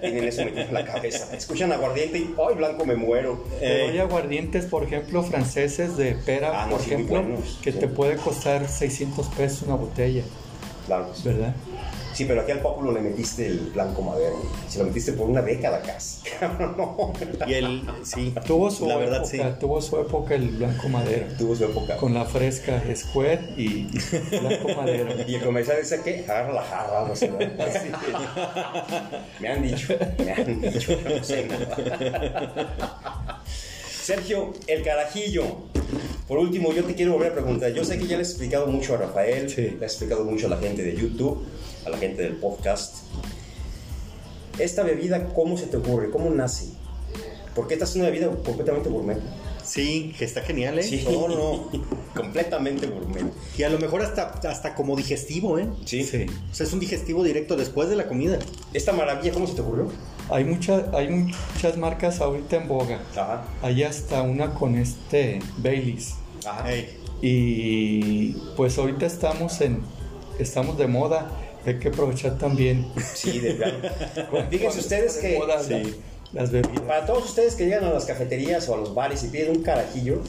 Tienen 0.00 0.24
eso 0.24 0.44
metido 0.44 0.62
en 0.62 0.74
la 0.74 0.84
cabeza. 0.84 1.34
Escuchan 1.36 1.72
aguardiente 1.72 2.18
y 2.18 2.34
¡ay, 2.48 2.54
blanco 2.54 2.84
me 2.84 2.94
muero! 2.94 3.42
Pero 3.58 3.74
Eh. 3.86 3.88
hay 3.90 3.98
aguardientes, 3.98 4.66
por 4.66 4.84
ejemplo, 4.84 5.22
franceses 5.24 5.96
de 5.96 6.12
pera, 6.14 6.50
Ah, 6.62 6.66
no, 6.66 6.72
por 6.76 6.80
sí, 6.84 6.92
ejemplo, 6.92 7.24
que 7.62 7.72
sí. 7.72 7.78
te 7.78 7.88
puede 7.88 8.16
costar 8.16 8.68
600 8.68 9.26
pesos 9.28 9.62
una 9.62 9.74
botella, 9.74 10.22
Claro. 10.86 11.10
sí. 11.14 11.28
¿verdad? 11.28 11.54
Sí, 12.14 12.24
pero 12.24 12.40
aquí 12.40 12.50
al 12.52 12.60
pópulo 12.60 12.92
le 12.92 13.02
metiste 13.02 13.46
el 13.46 13.58
blanco 13.74 14.00
madero. 14.00 14.36
Se 14.70 14.78
lo 14.78 14.86
metiste 14.86 15.12
por 15.12 15.28
una 15.28 15.42
década 15.42 15.82
casi. 15.82 16.20
no. 16.58 17.12
Y 17.46 17.52
el, 17.52 17.82
sí, 18.04 18.32
Tuvo 18.46 18.70
su 18.70 18.86
la 18.88 18.96
verdad 18.96 19.18
época, 19.30 19.50
sí. 19.50 19.56
tuvo 19.60 19.82
su 19.82 20.00
época 20.00 20.34
el 20.34 20.48
blanco 20.48 20.88
madera, 20.88 21.26
Tuvo 21.36 21.54
su 21.54 21.64
época. 21.64 21.98
con 21.98 22.14
la 22.14 22.24
fresca 22.24 22.82
Square 22.94 23.52
y 23.58 23.88
blanco 24.30 24.68
madera. 24.80 25.14
Y 25.28 25.34
el 25.34 25.42
comercial 25.44 25.76
dice 25.82 26.00
que 26.02 26.24
agarra 26.26 26.54
la 26.54 26.62
jarra, 26.62 27.06
no 27.06 27.14
sé. 27.14 27.30
Me 29.40 29.48
han 29.48 29.62
dicho, 29.62 29.94
me 30.24 30.32
han 30.32 30.60
dicho, 30.62 30.96
no 31.06 31.22
sé. 31.22 31.48
Sergio, 34.02 34.54
el 34.66 34.82
carajillo. 34.82 35.44
Por 36.28 36.38
último, 36.38 36.72
yo 36.72 36.84
te 36.84 36.94
quiero 36.94 37.12
volver 37.12 37.32
a 37.32 37.34
preguntar. 37.34 37.72
Yo 37.72 37.84
sé 37.84 37.98
que 37.98 38.04
ya 38.06 38.16
le 38.16 38.22
he 38.22 38.26
explicado 38.26 38.66
mucho 38.66 38.94
a 38.94 38.98
Rafael, 38.98 39.48
Sí. 39.48 39.62
le 39.62 39.68
he 39.80 39.84
explicado 39.84 40.24
mucho 40.24 40.46
a 40.46 40.50
la 40.50 40.56
gente 40.58 40.82
de 40.82 40.96
YouTube, 40.96 41.42
a 41.84 41.90
la 41.90 41.98
gente 41.98 42.22
del 42.22 42.36
podcast. 42.36 42.96
Esta 44.58 44.82
bebida, 44.82 45.26
¿cómo 45.34 45.56
se 45.58 45.66
te 45.66 45.76
ocurre? 45.76 46.10
¿Cómo 46.10 46.30
nace? 46.30 46.66
Porque 47.54 47.74
esta 47.74 47.84
es 47.84 47.94
una 47.96 48.06
bebida 48.06 48.28
completamente 48.44 48.88
gourmet. 48.88 49.18
Sí, 49.64 50.14
que 50.16 50.24
está 50.24 50.42
genial, 50.42 50.78
¿eh? 50.78 50.82
Sí, 50.82 51.04
No, 51.10 51.28
no. 51.28 51.70
completamente 52.14 52.86
gourmet. 52.86 53.24
Y 53.58 53.64
a 53.64 53.68
lo 53.68 53.78
mejor 53.78 54.00
hasta, 54.02 54.28
hasta 54.48 54.74
como 54.74 54.96
digestivo, 54.96 55.58
¿eh? 55.58 55.68
Sí. 55.84 56.04
Sí. 56.04 56.26
O 56.50 56.54
sea, 56.54 56.66
es 56.66 56.72
un 56.72 56.80
digestivo 56.80 57.22
directo 57.24 57.56
después 57.56 57.88
de 57.88 57.96
la 57.96 58.06
comida. 58.08 58.38
Esta 58.72 58.92
maravilla, 58.92 59.32
¿cómo 59.32 59.46
se 59.46 59.54
te 59.54 59.60
ocurrió? 59.62 59.88
Hay, 60.30 60.44
mucha, 60.44 60.86
hay 60.92 61.08
muchas 61.08 61.76
marcas 61.76 62.20
ahorita 62.20 62.56
en 62.56 62.68
boga. 62.68 63.00
Ajá. 63.12 63.44
Hay 63.62 63.82
hasta 63.84 64.22
una 64.22 64.54
con 64.54 64.76
este 64.76 65.38
Baileys. 65.58 66.14
Ajá. 66.44 66.64
Y 67.22 68.32
pues 68.56 68.76
ahorita 68.78 69.06
estamos 69.06 69.60
en 69.60 69.82
estamos 70.38 70.76
de 70.78 70.86
moda, 70.86 71.30
hay 71.64 71.78
que 71.78 71.88
aprovechar 71.88 72.38
también. 72.38 72.86
Sí, 73.14 73.38
de 73.40 73.54
verdad. 73.54 73.92
Fíjense 74.50 74.80
ustedes 74.80 75.20
De 75.22 75.30
que 75.32 75.38
moda, 75.38 75.62
sí. 75.62 75.70
la- 75.70 75.82
las 76.32 76.50
bebidas. 76.50 76.80
para 76.80 77.06
todos 77.06 77.24
ustedes 77.24 77.54
que 77.54 77.64
llegan 77.66 77.84
a 77.84 77.90
las 77.90 78.04
cafeterías 78.04 78.68
o 78.68 78.74
a 78.74 78.76
los 78.78 78.94
bares 78.94 79.22
y 79.24 79.28
piden 79.28 79.56
un 79.58 79.62
carajillo, 79.62 80.20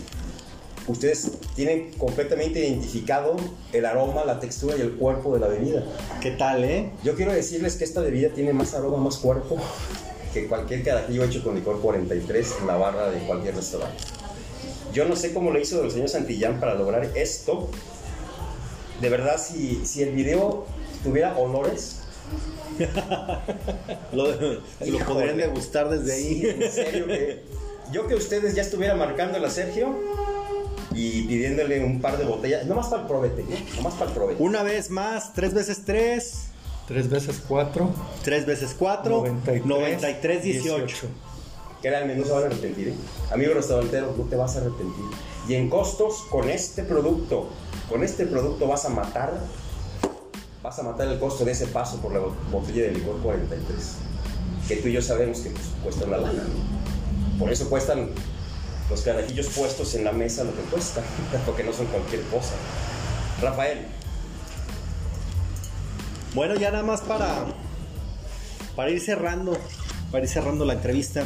ustedes 0.88 1.32
tienen 1.56 1.91
completamente 1.93 2.60
identificado 2.60 3.36
el 3.73 3.86
aroma, 3.86 4.23
la 4.26 4.39
textura 4.39 4.76
y 4.78 4.82
el 4.82 4.93
cuerpo 4.93 5.34
de 5.34 5.39
la 5.39 5.47
bebida. 5.47 5.84
¿Qué 6.21 6.32
tal, 6.32 6.63
eh? 6.63 6.91
Yo 7.04 7.15
quiero 7.15 7.34
decirles 7.34 7.76
que 7.76 7.84
esta 7.84 8.02
bebida 8.02 8.30
tiene 8.30 8.54
más 8.54 8.73
aroma, 8.73 8.97
más 8.97 9.17
cuerpo 9.17 9.58
que 10.34 10.47
cualquier 10.47 10.84
carajillo 10.84 11.23
hecho 11.23 11.43
con 11.43 11.56
licor 11.56 11.82
43 11.82 12.56
en 12.62 12.67
la 12.67 12.78
barra 12.78 13.10
de 13.10 13.19
cualquier 13.19 13.56
restaurante. 13.56 14.04
Yo 14.93 15.06
no 15.06 15.15
sé 15.15 15.34
cómo 15.34 15.52
lo 15.52 15.60
hizo 15.60 15.84
el 15.84 15.91
señor 15.91 16.10
Santillán 16.10 16.60
para 16.60 16.73
lograr 16.73 17.12
esto. 17.15 17.69
De 19.02 19.10
verdad, 19.10 19.39
si, 19.39 19.86
si 19.86 20.04
el 20.04 20.13
video 20.13 20.65
tuviera 21.04 21.38
olores, 21.38 21.97
Lo, 24.12 24.28
lo 24.32 25.00
podrían 25.06 25.38
degustar 25.38 25.89
desde 25.89 26.13
ahí. 26.13 26.41
Sí, 26.41 26.50
en 26.50 26.71
serio 26.71 27.08
que 27.08 27.43
yo 27.91 28.08
que 28.08 28.15
ustedes 28.15 28.54
ya 28.54 28.62
estuvieran 28.62 28.97
marcándole 28.97 29.47
a 29.47 29.50
Sergio 29.50 29.95
y 30.98 31.22
pidiéndole 31.24 31.84
un 31.84 32.02
par 32.02 32.18
de 32.18 32.26
botellas, 32.26 32.66
nomás 32.66 32.88
para 32.88 33.04
el 33.04 33.08
probete, 33.08 33.44
¿no? 33.44 33.76
nomás 33.76 33.94
para 33.94 34.10
el 34.10 34.16
probete. 34.18 34.42
Una 34.44 34.64
vez 34.64 34.90
más, 34.90 35.34
tres 35.34 35.54
veces 35.54 35.84
tres. 35.86 36.48
3 36.88 37.10
veces 37.10 37.44
4. 37.46 37.90
3 38.24 38.46
veces 38.46 38.76
4. 38.80 39.26
93, 39.66 40.44
18. 40.44 41.08
Créanme, 41.82 42.16
no 42.16 42.26
se 42.26 42.32
van 42.32 42.44
a 42.44 42.46
arrepentir. 42.46 42.88
¿eh? 42.90 42.94
Amigo 43.30 43.54
restaurantero, 43.54 44.16
no 44.18 44.24
te 44.24 44.38
vas 44.38 44.56
a 44.56 44.62
arrepentir. 44.62 45.04
Y 45.50 45.56
en 45.56 45.70
costos, 45.70 46.24
con 46.30 46.50
este 46.50 46.84
producto, 46.84 47.50
con 47.90 48.04
este 48.04 48.26
producto 48.26 48.68
vas 48.68 48.86
a 48.86 48.90
matar, 48.90 49.34
vas 50.64 50.80
a 50.80 50.84
matar 50.84 51.10
el 51.10 51.20
costo 51.20 51.44
de 51.44 51.52
ese 51.52 51.68
paso 51.68 51.98
por 51.98 52.14
la 52.14 52.22
botella 52.52 52.84
de 52.84 52.92
licor 52.94 53.18
43. 53.22 53.96
Que 54.70 54.78
tú 54.78 54.88
y 54.88 54.94
yo 54.94 55.02
sabemos 55.02 55.40
que 55.42 55.50
pues, 55.50 55.66
cuesta 55.84 56.06
una 56.06 56.18
lana. 56.18 56.44
Por 57.38 57.52
eso 57.52 57.70
cuestan 57.70 58.10
los 58.89 59.02
carajillos 59.02 59.47
puestos 59.47 59.95
en 59.95 60.04
la 60.04 60.12
mesa 60.12 60.43
lo 60.43 60.56
que 60.56 60.62
cuesta, 60.63 61.02
porque 61.45 61.63
no 61.63 61.73
son 61.73 61.88
cualquier 61.88 62.21
cosa. 62.23 62.54
Rafael. 63.41 63.86
Bueno, 66.34 66.56
ya 66.56 66.71
nada 66.71 66.84
más 66.84 67.02
para, 67.02 67.45
para 68.76 68.89
ir 68.91 69.02
cerrando, 69.02 69.58
para 70.12 70.23
ir 70.23 70.30
cerrando 70.30 70.65
la 70.65 70.73
entrevista. 70.73 71.23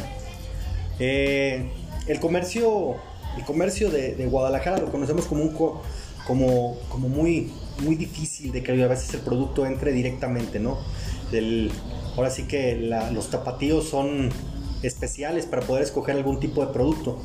Eh, 0.98 1.70
el 2.06 2.20
comercio, 2.20 2.96
el 3.36 3.44
comercio 3.44 3.90
de, 3.90 4.26
Guadalajara 4.26 4.78
lo 4.78 4.90
conocemos 4.90 5.26
como 5.26 5.42
un 5.42 5.52
como, 6.26 6.78
como 6.88 7.08
muy, 7.08 7.52
muy 7.82 7.96
difícil 7.96 8.52
de 8.52 8.62
que 8.62 8.82
a 8.82 8.86
veces 8.86 9.12
el 9.14 9.20
producto 9.20 9.66
entre 9.66 9.92
directamente, 9.92 10.60
¿no? 10.60 10.78
ahora 12.16 12.30
sí 12.30 12.44
que 12.44 12.76
los 13.12 13.30
tapatíos 13.30 13.88
son 13.88 14.30
especiales 14.82 15.46
para 15.46 15.62
poder 15.62 15.82
escoger 15.82 16.16
algún 16.16 16.40
tipo 16.40 16.64
de 16.64 16.72
producto. 16.72 17.18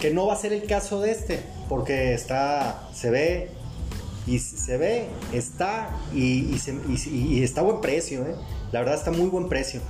Que 0.00 0.10
no 0.10 0.26
va 0.26 0.34
a 0.34 0.36
ser 0.36 0.52
el 0.52 0.64
caso 0.64 1.00
de 1.00 1.10
este, 1.10 1.40
porque 1.68 2.14
está, 2.14 2.88
se 2.94 3.10
ve, 3.10 3.50
y 4.26 4.38
se 4.38 4.76
ve, 4.76 5.06
está 5.32 5.96
y, 6.14 7.42
está 7.42 7.62
a 7.62 7.64
buen 7.64 7.80
precio, 7.80 8.22
¿eh? 8.22 8.34
La 8.72 8.80
verdad 8.80 8.94
está 8.94 9.10
muy 9.10 9.28
buen 9.28 9.48
precio. 9.48 9.80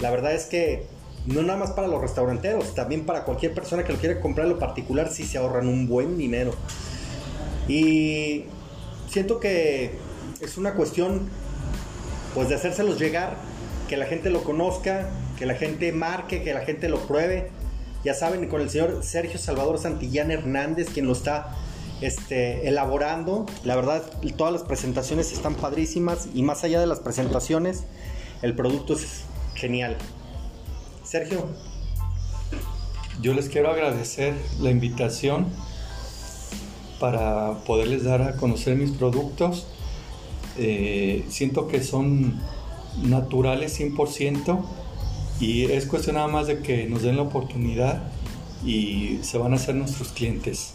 La 0.00 0.10
verdad 0.10 0.34
es 0.34 0.46
que 0.46 0.84
no 1.26 1.42
nada 1.42 1.58
más 1.58 1.70
para 1.70 1.88
los 1.88 2.00
restauranteros, 2.00 2.74
también 2.74 3.06
para 3.06 3.24
cualquier 3.24 3.54
persona 3.54 3.84
que 3.84 3.92
lo 3.92 3.98
quiera 3.98 4.20
comprar 4.20 4.46
en 4.46 4.54
lo 4.54 4.58
particular, 4.58 5.10
sí 5.10 5.24
se 5.24 5.38
ahorran 5.38 5.68
un 5.68 5.86
buen 5.86 6.16
dinero. 6.16 6.52
Y 7.68 8.44
siento 9.08 9.40
que 9.40 9.92
es 10.40 10.56
una 10.56 10.74
cuestión 10.74 11.28
pues 12.34 12.48
de 12.48 12.56
hacérselos 12.56 12.98
llegar, 12.98 13.36
que 13.88 13.96
la 13.96 14.06
gente 14.06 14.30
lo 14.30 14.42
conozca, 14.42 15.08
que 15.38 15.46
la 15.46 15.54
gente 15.54 15.92
marque, 15.92 16.42
que 16.42 16.54
la 16.54 16.60
gente 16.60 16.88
lo 16.88 17.06
pruebe. 17.06 17.50
Ya 18.06 18.14
saben, 18.14 18.48
con 18.48 18.60
el 18.60 18.70
señor 18.70 19.00
Sergio 19.02 19.36
Salvador 19.36 19.78
Santillán 19.78 20.30
Hernández, 20.30 20.90
quien 20.94 21.08
lo 21.08 21.12
está 21.12 21.56
este, 22.00 22.68
elaborando. 22.68 23.46
La 23.64 23.74
verdad, 23.74 24.00
todas 24.36 24.52
las 24.52 24.62
presentaciones 24.62 25.32
están 25.32 25.56
padrísimas 25.56 26.28
y 26.32 26.42
más 26.42 26.62
allá 26.62 26.78
de 26.78 26.86
las 26.86 27.00
presentaciones, 27.00 27.82
el 28.42 28.54
producto 28.54 28.94
es 28.94 29.22
genial. 29.56 29.96
Sergio. 31.02 31.48
Yo 33.20 33.34
les 33.34 33.48
quiero 33.48 33.72
agradecer 33.72 34.34
la 34.60 34.70
invitación 34.70 35.48
para 37.00 37.54
poderles 37.64 38.04
dar 38.04 38.22
a 38.22 38.36
conocer 38.36 38.76
mis 38.76 38.92
productos. 38.92 39.66
Eh, 40.58 41.24
siento 41.28 41.66
que 41.66 41.82
son 41.82 42.40
naturales 43.02 43.80
100% 43.80 44.64
y 45.40 45.64
es 45.64 45.86
cuestión 45.86 46.16
nada 46.16 46.28
más 46.28 46.46
de 46.46 46.60
que 46.60 46.86
nos 46.86 47.02
den 47.02 47.16
la 47.16 47.22
oportunidad 47.22 48.02
y 48.64 49.18
se 49.22 49.38
van 49.38 49.52
a 49.52 49.56
hacer 49.56 49.74
nuestros 49.74 50.08
clientes. 50.08 50.72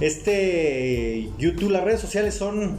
Este 0.00 1.30
YouTube, 1.38 1.70
las 1.70 1.84
redes 1.84 2.00
sociales 2.00 2.34
son 2.34 2.78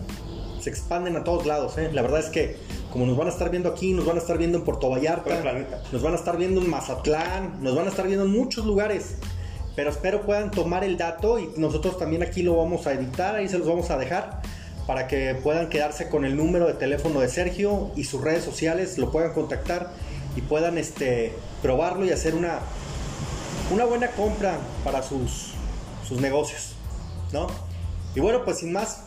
se 0.62 0.70
expanden 0.70 1.16
a 1.16 1.24
todos 1.24 1.46
lados. 1.46 1.78
¿eh? 1.78 1.90
La 1.94 2.02
verdad 2.02 2.20
es 2.20 2.28
que 2.28 2.58
como 2.92 3.06
nos 3.06 3.18
van 3.18 3.28
a 3.28 3.32
estar 3.32 3.50
viendo 3.50 3.70
aquí, 3.70 3.94
nos 3.94 4.06
van 4.06 4.18
a 4.18 4.20
estar 4.20 4.38
viendo 4.38 4.58
en 4.58 4.64
Puerto 4.64 4.90
Vallarta, 4.90 5.42
nos 5.92 6.02
van 6.02 6.14
a 6.14 6.16
estar 6.16 6.38
viendo 6.38 6.62
en 6.62 6.70
Mazatlán, 6.70 7.62
nos 7.62 7.76
van 7.76 7.86
a 7.86 7.90
estar 7.90 8.08
viendo 8.08 8.26
en 8.26 8.32
muchos 8.32 8.66
lugares. 8.66 9.16
Pero 9.76 9.92
espero 9.92 10.24
puedan 10.24 10.50
tomar 10.50 10.84
el 10.84 10.98
dato 10.98 11.38
y 11.38 11.50
nosotros 11.58 12.00
también 12.00 12.24
aquí 12.24 12.42
lo 12.42 12.58
vamos 12.58 12.88
a 12.88 12.94
editar, 12.94 13.36
ahí 13.36 13.48
se 13.48 13.60
los 13.60 13.68
vamos 13.68 13.92
a 13.92 13.98
dejar 13.98 14.42
para 14.88 15.08
que 15.08 15.36
puedan 15.44 15.70
quedarse 15.70 16.10
con 16.10 16.26
el 16.26 16.36
número 16.36 16.66
de 16.66 16.74
teléfono 16.74 17.20
de 17.20 17.28
Sergio 17.28 17.92
y 17.96 18.06
sus 18.06 18.22
redes 18.22 18.44
sociales, 18.44 18.98
lo 18.98 19.12
puedan 19.12 19.34
contactar 19.34 19.92
y 20.38 20.42
puedan 20.42 20.78
este, 20.78 21.34
probarlo 21.64 22.06
y 22.06 22.12
hacer 22.12 22.36
una, 22.36 22.60
una 23.72 23.86
buena 23.86 24.12
compra 24.12 24.60
para 24.84 25.02
sus, 25.02 25.54
sus 26.08 26.22
negocios, 26.22 26.76
¿no? 27.34 27.48
Y 28.16 28.20
bueno, 28.20 28.46
pues 28.46 28.60
sin 28.60 28.72
más, 28.72 29.06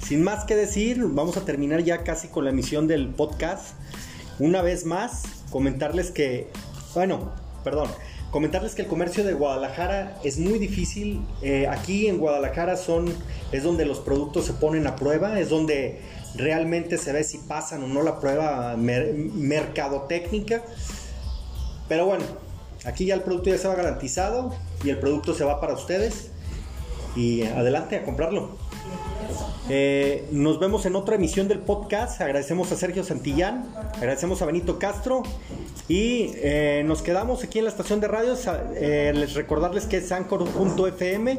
sin 0.00 0.22
más 0.22 0.44
que 0.44 0.54
decir, 0.54 1.02
vamos 1.02 1.36
a 1.36 1.44
terminar 1.44 1.82
ya 1.82 2.04
casi 2.04 2.28
con 2.28 2.44
la 2.44 2.50
emisión 2.50 2.86
del 2.86 3.08
podcast. 3.08 3.74
Una 4.38 4.62
vez 4.62 4.86
más, 4.86 5.24
comentarles 5.50 6.12
que, 6.12 6.48
bueno, 6.94 7.32
perdón, 7.64 7.88
comentarles 8.30 8.76
que 8.76 8.82
el 8.82 8.88
comercio 8.88 9.24
de 9.24 9.32
Guadalajara 9.32 10.16
es 10.22 10.38
muy 10.38 10.60
difícil. 10.60 11.22
Eh, 11.42 11.66
aquí 11.68 12.06
en 12.06 12.18
Guadalajara 12.18 12.76
son, 12.76 13.12
es 13.50 13.64
donde 13.64 13.84
los 13.84 13.98
productos 13.98 14.46
se 14.46 14.52
ponen 14.52 14.86
a 14.86 14.94
prueba, 14.94 15.40
es 15.40 15.48
donde 15.48 16.00
realmente 16.34 16.98
se 16.98 17.12
ve 17.12 17.24
si 17.24 17.38
pasan 17.38 17.82
o 17.82 17.86
no 17.86 18.02
la 18.02 18.20
prueba 18.20 18.76
mercadotécnica. 18.76 20.62
Pero 21.88 22.06
bueno, 22.06 22.24
aquí 22.84 23.06
ya 23.06 23.14
el 23.14 23.22
producto 23.22 23.50
ya 23.50 23.58
se 23.58 23.68
va 23.68 23.74
garantizado 23.74 24.54
y 24.84 24.90
el 24.90 24.98
producto 24.98 25.34
se 25.34 25.44
va 25.44 25.60
para 25.60 25.74
ustedes. 25.74 26.30
Y 27.16 27.42
adelante 27.42 27.96
a 27.96 28.04
comprarlo. 28.04 28.56
Eh, 29.72 30.26
nos 30.32 30.58
vemos 30.58 30.84
en 30.86 30.96
otra 30.96 31.14
emisión 31.14 31.46
del 31.46 31.60
podcast. 31.60 32.20
Agradecemos 32.20 32.72
a 32.72 32.76
Sergio 32.76 33.04
Santillán, 33.04 33.72
agradecemos 33.94 34.42
a 34.42 34.46
Benito 34.46 34.80
Castro 34.80 35.22
y 35.86 36.32
eh, 36.38 36.82
nos 36.84 37.02
quedamos 37.02 37.44
aquí 37.44 37.60
en 37.60 37.66
la 37.66 37.70
estación 37.70 38.00
de 38.00 38.08
radios. 38.08 38.48
Eh, 38.74 39.12
les 39.14 39.34
recordarles 39.34 39.86
que 39.86 39.98
es 39.98 40.10
Anchor.fm 40.10 41.38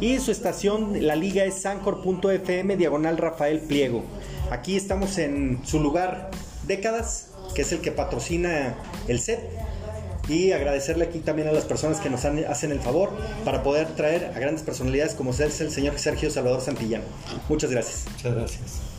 y 0.00 0.18
su 0.20 0.30
estación, 0.30 1.04
la 1.04 1.16
liga 1.16 1.44
es 1.44 1.66
Anchor.fm, 1.66 2.76
diagonal 2.76 3.16
Rafael 3.16 3.58
Pliego. 3.58 4.04
Aquí 4.52 4.76
estamos 4.76 5.18
en 5.18 5.58
su 5.64 5.80
lugar 5.80 6.30
décadas, 6.68 7.32
que 7.56 7.62
es 7.62 7.72
el 7.72 7.80
que 7.80 7.90
patrocina 7.90 8.76
el 9.08 9.18
set. 9.18 9.40
Y 10.28 10.52
agradecerle 10.52 11.04
aquí 11.04 11.18
también 11.18 11.48
a 11.48 11.52
las 11.52 11.64
personas 11.64 12.00
que 12.00 12.10
nos 12.10 12.24
hacen 12.24 12.72
el 12.72 12.80
favor 12.80 13.10
para 13.44 13.62
poder 13.62 13.88
traer 13.88 14.32
a 14.34 14.38
grandes 14.38 14.62
personalidades 14.62 15.14
como 15.14 15.30
es 15.30 15.60
el 15.60 15.70
señor 15.70 15.98
Sergio 15.98 16.30
Salvador 16.30 16.60
Santillán. 16.60 17.02
Muchas 17.48 17.70
gracias. 17.70 18.04
Muchas 18.16 18.34
gracias. 18.34 18.93